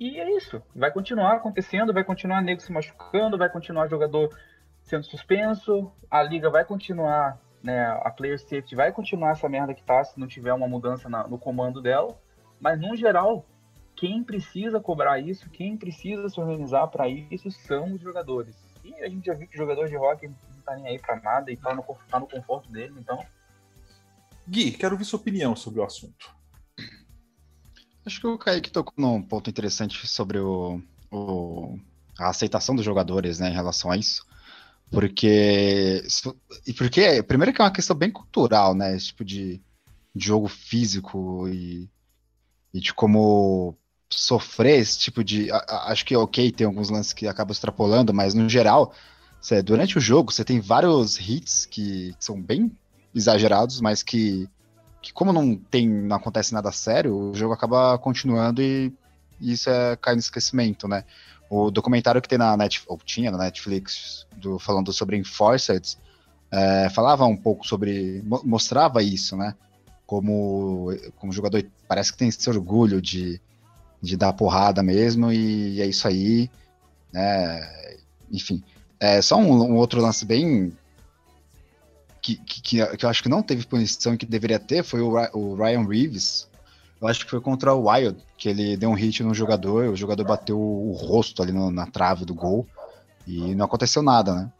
E 0.00 0.18
é 0.18 0.34
isso. 0.34 0.62
Vai 0.74 0.90
continuar 0.90 1.34
acontecendo, 1.34 1.92
vai 1.92 2.02
continuar 2.02 2.40
nego 2.40 2.62
se 2.62 2.72
machucando, 2.72 3.36
vai 3.36 3.50
continuar 3.50 3.86
jogador 3.86 4.34
sendo 4.82 5.04
suspenso, 5.04 5.92
a 6.10 6.22
liga 6.22 6.48
vai 6.48 6.64
continuar, 6.64 7.38
né? 7.62 7.86
A 8.02 8.10
player 8.10 8.40
safety 8.40 8.74
vai 8.74 8.90
continuar 8.92 9.32
essa 9.32 9.46
merda 9.46 9.74
que 9.74 9.82
tá 9.82 10.02
se 10.02 10.18
não 10.18 10.26
tiver 10.26 10.54
uma 10.54 10.66
mudança 10.66 11.06
na- 11.06 11.28
no 11.28 11.38
comando 11.38 11.82
dela. 11.82 12.18
Mas 12.58 12.80
no 12.80 12.96
geral, 12.96 13.44
quem 13.94 14.24
precisa 14.24 14.80
cobrar 14.80 15.18
isso, 15.18 15.50
quem 15.50 15.76
precisa 15.76 16.30
se 16.30 16.40
organizar 16.40 16.86
para 16.86 17.06
isso 17.06 17.50
são 17.50 17.92
os 17.92 18.00
jogadores. 18.00 18.56
E 18.82 18.94
a 19.04 19.08
gente 19.08 19.26
já 19.26 19.34
viu 19.34 19.46
que 19.46 19.56
jogador 19.58 19.86
de 19.86 19.96
hockey 19.98 20.28
não 20.28 20.62
tá 20.64 20.74
nem 20.76 20.86
aí 20.86 20.98
pra 20.98 21.16
nada 21.20 21.52
e 21.52 21.56
tá 21.58 21.74
no, 21.74 21.84
tá 22.10 22.18
no 22.18 22.26
conforto 22.26 22.72
dele, 22.72 22.94
então. 22.98 23.22
Gui, 24.48 24.72
quero 24.72 24.94
ouvir 24.94 25.04
sua 25.04 25.20
opinião 25.20 25.54
sobre 25.54 25.80
o 25.80 25.84
assunto. 25.84 26.34
Acho 28.04 28.20
que 28.20 28.26
o 28.26 28.38
Kaique 28.38 28.70
tocou 28.70 28.94
num 28.96 29.22
ponto 29.22 29.50
interessante 29.50 30.06
sobre 30.08 30.38
o, 30.38 30.80
o- 31.10 31.78
a 32.18 32.28
aceitação 32.30 32.74
dos 32.74 32.84
jogadores 32.84 33.38
né, 33.38 33.50
em 33.50 33.54
relação 33.54 33.90
a 33.90 33.96
isso. 33.96 34.24
Porque. 34.90 36.02
E 36.66 36.72
porque, 36.74 37.22
primeiro, 37.22 37.52
que 37.52 37.60
é 37.60 37.64
uma 37.64 37.72
questão 37.72 37.96
bem 37.96 38.10
cultural, 38.10 38.74
né? 38.74 38.96
Esse 38.96 39.08
tipo 39.08 39.24
de, 39.24 39.60
de 40.14 40.26
jogo 40.26 40.48
físico 40.48 41.48
e, 41.48 41.88
e 42.74 42.80
de 42.80 42.94
como 42.94 43.76
sofrer 44.10 44.80
esse 44.80 44.98
tipo 44.98 45.24
de. 45.24 45.50
a- 45.52 45.58
a- 45.68 45.92
acho 45.92 46.04
que, 46.04 46.16
ok, 46.16 46.52
tem 46.52 46.66
alguns 46.66 46.90
lances 46.90 47.12
que 47.12 47.26
acabam 47.28 47.52
extrapolando, 47.52 48.14
mas 48.14 48.34
no 48.34 48.48
geral, 48.48 48.92
cê- 49.40 49.62
durante 49.62 49.98
o 49.98 50.00
jogo, 50.00 50.32
você 50.32 50.44
tem 50.44 50.60
vários 50.60 51.18
hits 51.18 51.66
que 51.66 52.14
são 52.20 52.40
bem 52.40 52.72
exagerados, 53.14 53.80
mas 53.80 54.02
que 54.02 54.48
que 55.02 55.12
como 55.12 55.32
não 55.32 55.56
tem 55.56 55.88
não 55.88 56.16
acontece 56.16 56.52
nada 56.52 56.70
sério, 56.72 57.14
o 57.14 57.34
jogo 57.34 57.54
acaba 57.54 57.98
continuando 57.98 58.62
e, 58.62 58.92
e 59.40 59.52
isso 59.52 59.70
é 59.70 59.96
cai 59.96 60.14
no 60.14 60.20
esquecimento, 60.20 60.86
né? 60.86 61.04
O 61.48 61.70
documentário 61.70 62.22
que 62.22 62.28
tem 62.28 62.38
na 62.38 62.56
Netflix, 62.56 62.90
ou 62.90 62.98
tinha 62.98 63.30
na 63.30 63.38
Netflix, 63.38 64.26
do, 64.36 64.58
falando 64.58 64.92
sobre 64.92 65.16
Enforced, 65.16 65.96
é, 66.50 66.88
falava 66.90 67.24
um 67.24 67.36
pouco 67.36 67.66
sobre, 67.66 68.22
mo- 68.24 68.42
mostrava 68.44 69.02
isso, 69.02 69.36
né? 69.36 69.54
Como, 70.06 70.92
como 71.16 71.32
jogador 71.32 71.64
parece 71.88 72.12
que 72.12 72.18
tem 72.18 72.28
esse 72.28 72.48
orgulho 72.48 73.00
de, 73.00 73.40
de 74.02 74.16
dar 74.16 74.32
porrada 74.32 74.82
mesmo, 74.82 75.32
e 75.32 75.80
é 75.80 75.86
isso 75.86 76.06
aí, 76.06 76.50
né? 77.12 77.60
Enfim, 78.30 78.62
é 79.00 79.20
só 79.22 79.36
um, 79.36 79.72
um 79.72 79.76
outro 79.76 80.00
lance 80.00 80.24
bem 80.24 80.72
que, 82.22 82.36
que, 82.36 82.60
que- 82.62 83.04
eu 83.04 83.08
acho 83.08 83.22
que 83.22 83.28
não 83.28 83.42
teve 83.42 83.66
punição 83.66 84.14
e 84.14 84.18
que 84.18 84.26
deveria 84.26 84.58
ter 84.58 84.82
foi 84.84 85.00
o, 85.00 85.12
o 85.34 85.54
Ryan 85.54 85.86
Reeves. 85.86 86.48
Eu 87.00 87.08
acho 87.08 87.24
que 87.24 87.30
foi 87.30 87.40
contra 87.40 87.74
o 87.74 87.88
Wild, 87.90 88.22
que 88.36 88.48
ele 88.48 88.76
deu 88.76 88.90
um 88.90 88.94
hit 88.94 89.22
no 89.22 89.32
jogador, 89.34 89.88
o 89.88 89.96
jogador 89.96 90.24
bateu 90.24 90.58
o 90.60 90.92
rosto 90.92 91.42
ali 91.42 91.50
no- 91.52 91.70
na 91.70 91.86
trave 91.86 92.24
do 92.24 92.34
gol 92.34 92.66
e 93.26 93.54
não 93.54 93.64
aconteceu 93.64 94.02
nada, 94.02 94.34
né? 94.34 94.52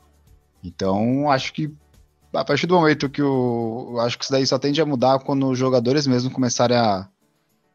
Então, 0.62 1.30
acho 1.30 1.52
que 1.52 1.72
a 2.32 2.44
partir 2.44 2.66
do 2.66 2.74
momento 2.74 3.08
que 3.10 3.22
o. 3.22 3.98
Acho 4.00 4.16
que 4.18 4.24
isso 4.24 4.32
daí 4.32 4.46
só 4.46 4.58
tende 4.58 4.80
a 4.80 4.86
mudar 4.86 5.18
quando 5.20 5.48
os 5.48 5.58
jogadores 5.58 6.06
mesmo 6.06 6.30
começarem 6.30 6.76
a, 6.76 7.08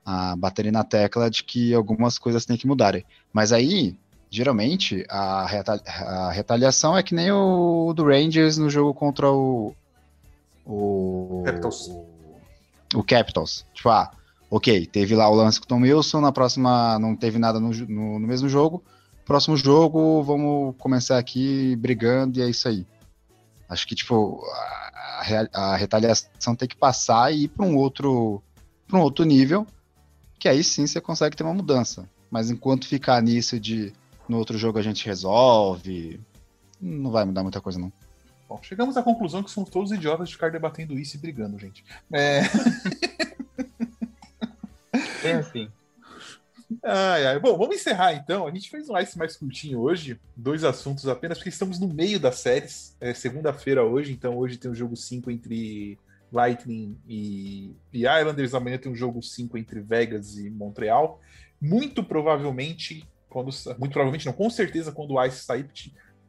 a 0.05 0.35
baterem 0.35 0.71
na 0.71 0.83
tecla 0.83 1.29
de 1.29 1.43
que 1.43 1.73
algumas 1.73 2.17
coisas 2.17 2.45
têm 2.45 2.57
que 2.57 2.67
mudarem. 2.67 3.05
Mas 3.33 3.51
aí, 3.51 3.99
geralmente, 4.35 5.05
a, 5.09 5.45
reta- 5.45 5.81
a 5.85 6.31
retaliação 6.31 6.97
é 6.97 7.01
que 7.01 7.15
nem 7.15 7.31
o 7.31 7.93
do 7.93 8.03
Rangers 8.03 8.57
no 8.57 8.69
jogo 8.69 8.93
contra 8.93 9.31
o. 9.31 9.73
O. 10.65 11.43
Capitals. 11.45 11.87
O, 11.87 12.05
o 12.95 13.03
Capitals. 13.03 13.65
Tipo, 13.73 13.89
ah, 13.89 14.11
ok, 14.49 14.85
teve 14.87 15.15
lá 15.15 15.29
o 15.29 15.35
lance 15.35 15.59
com 15.59 15.65
o 15.65 15.67
Tom 15.67 15.81
Wilson, 15.81 16.21
na 16.21 16.31
próxima 16.31 16.99
não 16.99 17.15
teve 17.15 17.39
nada 17.39 17.59
no, 17.59 17.69
no, 17.69 18.19
no 18.19 18.27
mesmo 18.27 18.49
jogo. 18.49 18.83
Próximo 19.25 19.57
jogo, 19.57 20.21
vamos 20.21 20.75
começar 20.77 21.17
aqui 21.17 21.75
brigando 21.77 22.39
e 22.39 22.43
é 22.43 22.49
isso 22.49 22.67
aí. 22.67 22.85
Acho 23.67 23.87
que, 23.87 23.95
tipo, 23.95 24.43
a, 24.51 25.47
a 25.53 25.75
retaliação 25.75 26.55
tem 26.55 26.67
que 26.67 26.75
passar 26.75 27.33
e 27.33 27.45
ir 27.45 27.47
para 27.47 27.65
um 27.65 27.75
outro 27.75 28.41
para 28.87 28.99
um 28.99 29.01
outro 29.01 29.25
nível, 29.25 29.65
que 30.37 30.47
aí 30.47 30.63
sim 30.63 30.85
você 30.85 31.01
consegue 31.01 31.35
ter 31.35 31.43
uma 31.43 31.53
mudança. 31.55 32.07
Mas 32.29 32.51
enquanto 32.51 32.87
ficar 32.87 33.21
nisso 33.21 33.59
de 33.59 33.93
no 34.27 34.37
outro 34.37 34.57
jogo 34.57 34.77
a 34.79 34.81
gente 34.81 35.05
resolve, 35.05 36.19
não 36.81 37.11
vai 37.11 37.25
mudar 37.25 37.43
muita 37.43 37.61
coisa, 37.61 37.79
não. 37.79 37.91
Bom, 38.47 38.59
chegamos 38.61 38.95
à 38.95 39.01
conclusão 39.03 39.41
que 39.41 39.49
somos 39.49 39.69
todos 39.69 39.91
idiotas 39.91 40.29
de 40.29 40.35
ficar 40.35 40.51
debatendo 40.51 40.97
isso 40.99 41.15
e 41.17 41.19
brigando, 41.19 41.57
gente. 41.57 41.83
É, 42.11 42.41
É 45.25 45.33
assim. 45.33 45.69
ai, 46.83 47.25
ai. 47.25 47.39
Bom, 47.39 47.57
vamos 47.57 47.75
encerrar 47.75 48.13
então. 48.13 48.47
A 48.47 48.51
gente 48.51 48.69
fez 48.69 48.89
um 48.89 48.97
ice 48.97 49.17
mais 49.17 49.35
curtinho 49.35 49.79
hoje, 49.79 50.19
dois 50.35 50.63
assuntos 50.63 51.07
apenas, 51.07 51.37
porque 51.37 51.49
estamos 51.49 51.79
no 51.79 51.87
meio 51.87 52.19
das 52.19 52.39
séries. 52.39 52.95
É 52.99 53.13
segunda-feira 53.13 53.83
hoje, 53.83 54.11
então 54.11 54.37
hoje 54.37 54.57
tem 54.57 54.69
o 54.69 54.75
jogo 54.75 54.95
5 54.95 55.31
entre 55.31 55.97
Lightning 56.31 56.97
e, 57.07 57.75
e 57.91 58.05
Islanders. 58.05 58.53
Amanhã 58.53 58.77
tem 58.77 58.91
o 58.91 58.95
jogo 58.95 59.21
5 59.21 59.57
entre 59.57 59.79
Vegas 59.79 60.37
e 60.37 60.49
Montreal. 60.49 61.19
Muito 61.59 62.03
provavelmente, 62.03 63.07
quando. 63.35 63.51
Muito 63.77 63.91
provavelmente 63.91 64.25
não, 64.25 64.31
com 64.31 64.49
certeza, 64.49 64.93
quando 64.93 65.15
o 65.15 65.25
Ice 65.25 65.43
sair, 65.43 65.69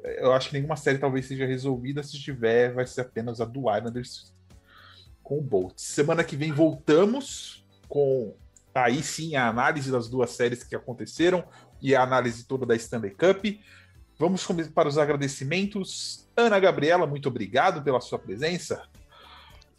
eu 0.02 0.32
acho 0.32 0.48
que 0.48 0.56
nenhuma 0.56 0.76
série 0.76 0.98
talvez 0.98 1.26
seja 1.26 1.46
resolvida. 1.46 2.02
Se 2.02 2.18
tiver, 2.18 2.72
vai 2.72 2.84
ser 2.84 3.02
apenas 3.02 3.40
a 3.40 3.44
do 3.44 3.72
Islanders 3.72 4.34
com 5.22 5.38
o 5.38 5.42
Bolts. 5.42 5.84
Semana 5.84 6.24
que 6.24 6.36
vem 6.36 6.52
voltamos 6.52 7.64
com 7.88 8.34
aí 8.74 9.02
sim 9.02 9.36
a 9.36 9.48
análise 9.48 9.90
das 9.90 10.08
duas 10.08 10.30
séries 10.30 10.64
que 10.64 10.74
aconteceram 10.74 11.44
e 11.80 11.94
a 11.94 12.02
análise 12.02 12.44
toda 12.44 12.66
da 12.66 12.74
Stanley 12.74 13.12
Cup. 13.12 13.44
Vamos 14.18 14.46
para 14.74 14.88
os 14.88 14.98
agradecimentos. 14.98 16.28
Ana 16.36 16.58
Gabriela, 16.58 17.06
muito 17.06 17.28
obrigado 17.28 17.82
pela 17.82 18.00
sua 18.00 18.18
presença. 18.18 18.82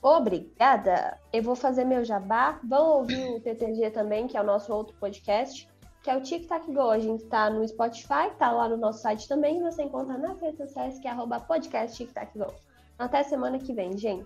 Obrigada. 0.01 1.17
Eu 1.33 1.43
vou 1.43 1.55
fazer 1.55 1.83
meu 1.83 2.05
jabá. 2.05 2.59
Vão 2.63 2.99
ouvir 2.99 3.31
o 3.31 3.39
TTG 3.41 3.91
também, 3.91 4.27
que 4.27 4.37
é 4.37 4.41
o 4.41 4.45
nosso 4.45 4.71
outro 4.73 4.95
podcast, 4.99 5.67
que 6.07 6.11
é 6.11 6.15
o 6.15 6.21
Tic 6.21 6.47
Tac 6.47 6.65
Go. 6.71 6.89
A 6.89 6.99
gente 6.99 7.25
está 7.25 7.49
no 7.49 7.67
Spotify, 7.67 8.31
tá 8.39 8.49
lá 8.49 8.69
no 8.69 8.77
nosso 8.77 9.01
site 9.01 9.27
também. 9.27 9.57
E 9.57 9.61
você 9.61 9.83
encontra 9.83 10.17
nas 10.17 10.39
redes 10.39 10.57
sociais, 10.57 10.97
que 10.99 11.05
é 11.05 11.11
arroba 11.11 11.37
podcast 11.41 11.97
Tic 11.97 12.13
Tac 12.13 12.31
Go. 12.33 12.53
Até 12.97 13.23
semana 13.23 13.59
que 13.59 13.73
vem, 13.73 13.97
gente. 13.97 14.25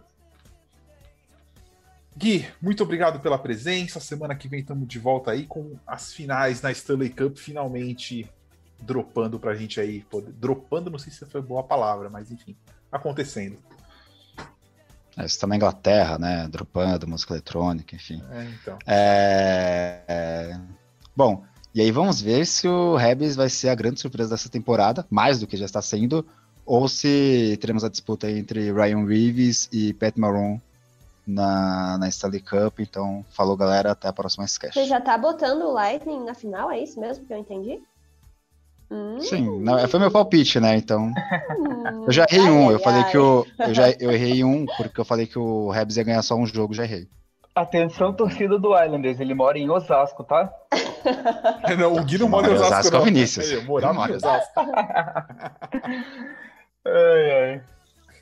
Gui, 2.15 2.47
muito 2.61 2.83
obrigado 2.83 3.19
pela 3.19 3.39
presença. 3.39 3.99
Semana 3.99 4.35
que 4.35 4.47
vem 4.47 4.59
estamos 4.59 4.87
de 4.87 4.99
volta 4.99 5.31
aí 5.31 5.47
com 5.47 5.75
as 5.87 6.13
finais 6.13 6.61
na 6.61 6.71
Stanley 6.71 7.09
Cup 7.09 7.35
finalmente 7.35 8.29
dropando 8.79 9.39
pra 9.39 9.55
gente 9.55 9.81
aí. 9.81 10.05
Dropando, 10.35 10.91
não 10.91 10.99
sei 10.99 11.11
se 11.11 11.25
foi 11.25 11.41
boa 11.41 11.63
palavra, 11.63 12.11
mas 12.11 12.29
enfim, 12.29 12.55
acontecendo. 12.91 13.57
É, 15.17 15.25
isso 15.25 15.39
também 15.39 15.57
Inglaterra, 15.57 16.19
né? 16.19 16.47
Dropando, 16.47 17.07
música 17.07 17.33
eletrônica, 17.33 17.95
enfim. 17.95 18.21
É, 18.29 18.43
então. 18.43 18.77
É, 18.85 20.01
é... 20.07 20.59
Bom, 21.15 21.43
e 21.73 21.81
aí 21.81 21.91
vamos 21.91 22.21
ver 22.21 22.45
se 22.45 22.67
o 22.67 22.95
Rebs 22.95 23.35
vai 23.35 23.49
ser 23.49 23.69
a 23.69 23.75
grande 23.75 23.99
surpresa 23.99 24.31
dessa 24.31 24.49
temporada, 24.49 25.05
mais 25.09 25.39
do 25.39 25.47
que 25.47 25.55
já 25.55 25.65
está 25.65 25.81
sendo, 25.81 26.25
ou 26.65 26.87
se 26.87 27.57
teremos 27.61 27.83
a 27.83 27.89
disputa 27.89 28.29
entre 28.29 28.71
Ryan 28.71 29.05
Reeves 29.05 29.69
e 29.71 29.93
Pat 29.93 30.17
Maroon 30.17 30.59
na, 31.25 31.97
na 31.97 32.09
Stanley 32.09 32.41
Cup. 32.41 32.79
Então, 32.79 33.25
falou 33.31 33.55
galera, 33.55 33.91
até 33.91 34.07
a 34.07 34.13
próxima 34.13 34.45
sketch. 34.45 34.73
Você 34.73 34.85
já 34.85 34.99
tá 34.99 35.17
botando 35.17 35.63
o 35.63 35.71
Lightning 35.71 36.23
na 36.23 36.33
final, 36.33 36.69
é 36.71 36.79
isso 36.79 36.99
mesmo 36.99 37.25
que 37.25 37.33
eu 37.33 37.37
entendi? 37.37 37.79
Hum. 38.91 39.21
Sim, 39.21 39.61
não, 39.61 39.87
foi 39.87 39.99
meu 40.01 40.11
palpite, 40.11 40.59
né? 40.59 40.75
Então. 40.75 41.13
Hum. 41.57 42.03
Eu 42.05 42.11
já 42.11 42.25
errei 42.29 42.45
ai, 42.45 42.51
um. 42.51 42.67
Ai, 42.67 42.75
eu 42.75 42.79
falei 42.79 43.01
ai. 43.03 43.11
que 43.11 43.17
o. 43.17 43.45
Eu, 43.57 43.73
já, 43.73 43.89
eu 43.91 44.11
errei 44.11 44.43
um, 44.43 44.65
porque 44.65 44.99
eu 44.99 45.05
falei 45.05 45.25
que 45.25 45.39
o 45.39 45.69
Rebs 45.69 45.95
ia 45.95 46.03
ganhar 46.03 46.21
só 46.21 46.35
um 46.35 46.45
jogo, 46.45 46.73
já 46.73 46.83
errei. 46.83 47.07
Atenção, 47.53 48.13
torcida 48.13 48.57
do 48.57 48.81
Islanders, 48.81 49.19
ele 49.19 49.33
mora 49.33 49.57
em 49.57 49.69
Osasco, 49.69 50.23
tá? 50.23 50.49
não, 51.77 51.95
o 51.95 52.03
Gui 52.03 52.17
não 52.17 52.29
mora 52.29 52.47
em 52.47 52.53
Osasco. 52.53 52.73
Osasco 52.73 52.97
não. 52.97 53.03
Vinícius. 53.03 53.51
Eu 53.51 53.63
morava 53.65 54.09
em 54.09 54.15
Osasco. 54.15 54.53
ai, 56.85 57.31
ai. 57.31 57.61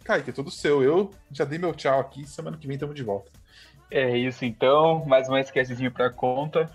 Kaique, 0.03 0.31
é 0.31 0.33
tudo 0.33 0.49
seu. 0.49 0.81
Eu 0.81 1.11
já 1.31 1.45
dei 1.45 1.59
meu 1.59 1.73
tchau 1.75 1.99
aqui. 1.99 2.25
Semana 2.25 2.57
que 2.57 2.65
vem 2.65 2.73
estamos 2.73 2.95
de 2.95 3.03
volta. 3.03 3.31
É 3.91 4.17
isso 4.17 4.43
então. 4.43 5.05
Mais 5.05 5.29
uma 5.29 5.39
esquecezinho 5.39 5.91
para 5.91 6.09
conta. 6.09 6.67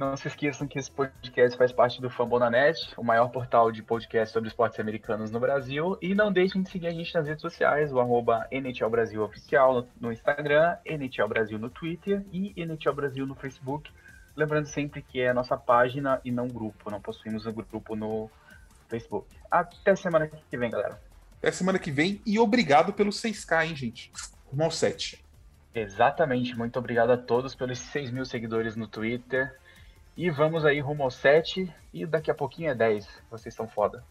Não 0.00 0.16
se 0.16 0.28
esqueçam 0.28 0.66
que 0.66 0.78
esse 0.78 0.90
podcast 0.90 1.58
faz 1.58 1.72
parte 1.72 2.00
do 2.00 2.08
Fambonanet, 2.08 2.90
o 2.96 3.04
maior 3.04 3.28
portal 3.28 3.70
de 3.70 3.82
podcast 3.82 4.32
sobre 4.32 4.48
esportes 4.48 4.80
americanos 4.80 5.30
no 5.30 5.38
Brasil. 5.38 5.98
E 6.00 6.14
não 6.14 6.32
deixem 6.32 6.62
de 6.62 6.70
seguir 6.70 6.86
a 6.86 6.90
gente 6.90 7.14
nas 7.14 7.26
redes 7.26 7.42
sociais, 7.42 7.92
o 7.92 8.00
arroba 8.00 8.48
NHL 8.50 8.88
Brasil 8.88 9.22
Oficial 9.22 9.86
no 10.00 10.10
Instagram, 10.10 10.78
NHL 10.86 11.28
Brasil 11.28 11.58
no 11.58 11.68
Twitter 11.68 12.24
e 12.32 12.54
NHL 12.56 12.94
Brasil 12.94 13.26
no 13.26 13.34
Facebook. 13.34 13.92
Lembrando 14.34 14.68
sempre 14.68 15.02
que 15.02 15.20
é 15.20 15.28
a 15.28 15.34
nossa 15.34 15.58
página 15.58 16.18
e 16.24 16.30
não 16.30 16.48
grupo, 16.48 16.90
não 16.90 16.98
possuímos 16.98 17.44
um 17.44 17.52
grupo 17.52 17.94
no 17.94 18.30
Facebook. 18.88 19.28
Até 19.50 19.94
semana 19.96 20.28
que 20.28 20.56
vem, 20.56 20.70
galera. 20.70 20.98
Até 21.36 21.52
semana 21.52 21.78
que 21.78 21.90
vem 21.90 22.22
e 22.24 22.38
obrigado 22.38 22.94
pelo 22.94 23.10
6K, 23.10 23.66
hein, 23.66 23.76
gente? 23.76 24.10
Rumo 24.50 24.64
ao 24.64 24.70
7. 24.70 25.22
Exatamente, 25.74 26.56
muito 26.56 26.78
obrigado 26.78 27.10
a 27.10 27.18
todos 27.18 27.54
pelos 27.54 27.78
6 27.78 28.10
mil 28.10 28.24
seguidores 28.24 28.74
no 28.76 28.88
Twitter. 28.88 29.60
E 30.16 30.28
vamos 30.30 30.64
aí 30.64 30.80
rumo 30.80 31.02
ao 31.02 31.10
7 31.10 31.72
e 31.92 32.06
daqui 32.06 32.30
a 32.30 32.34
pouquinho 32.34 32.70
é 32.70 32.74
10. 32.74 33.06
Vocês 33.30 33.54
são 33.54 33.66
foda. 33.66 34.04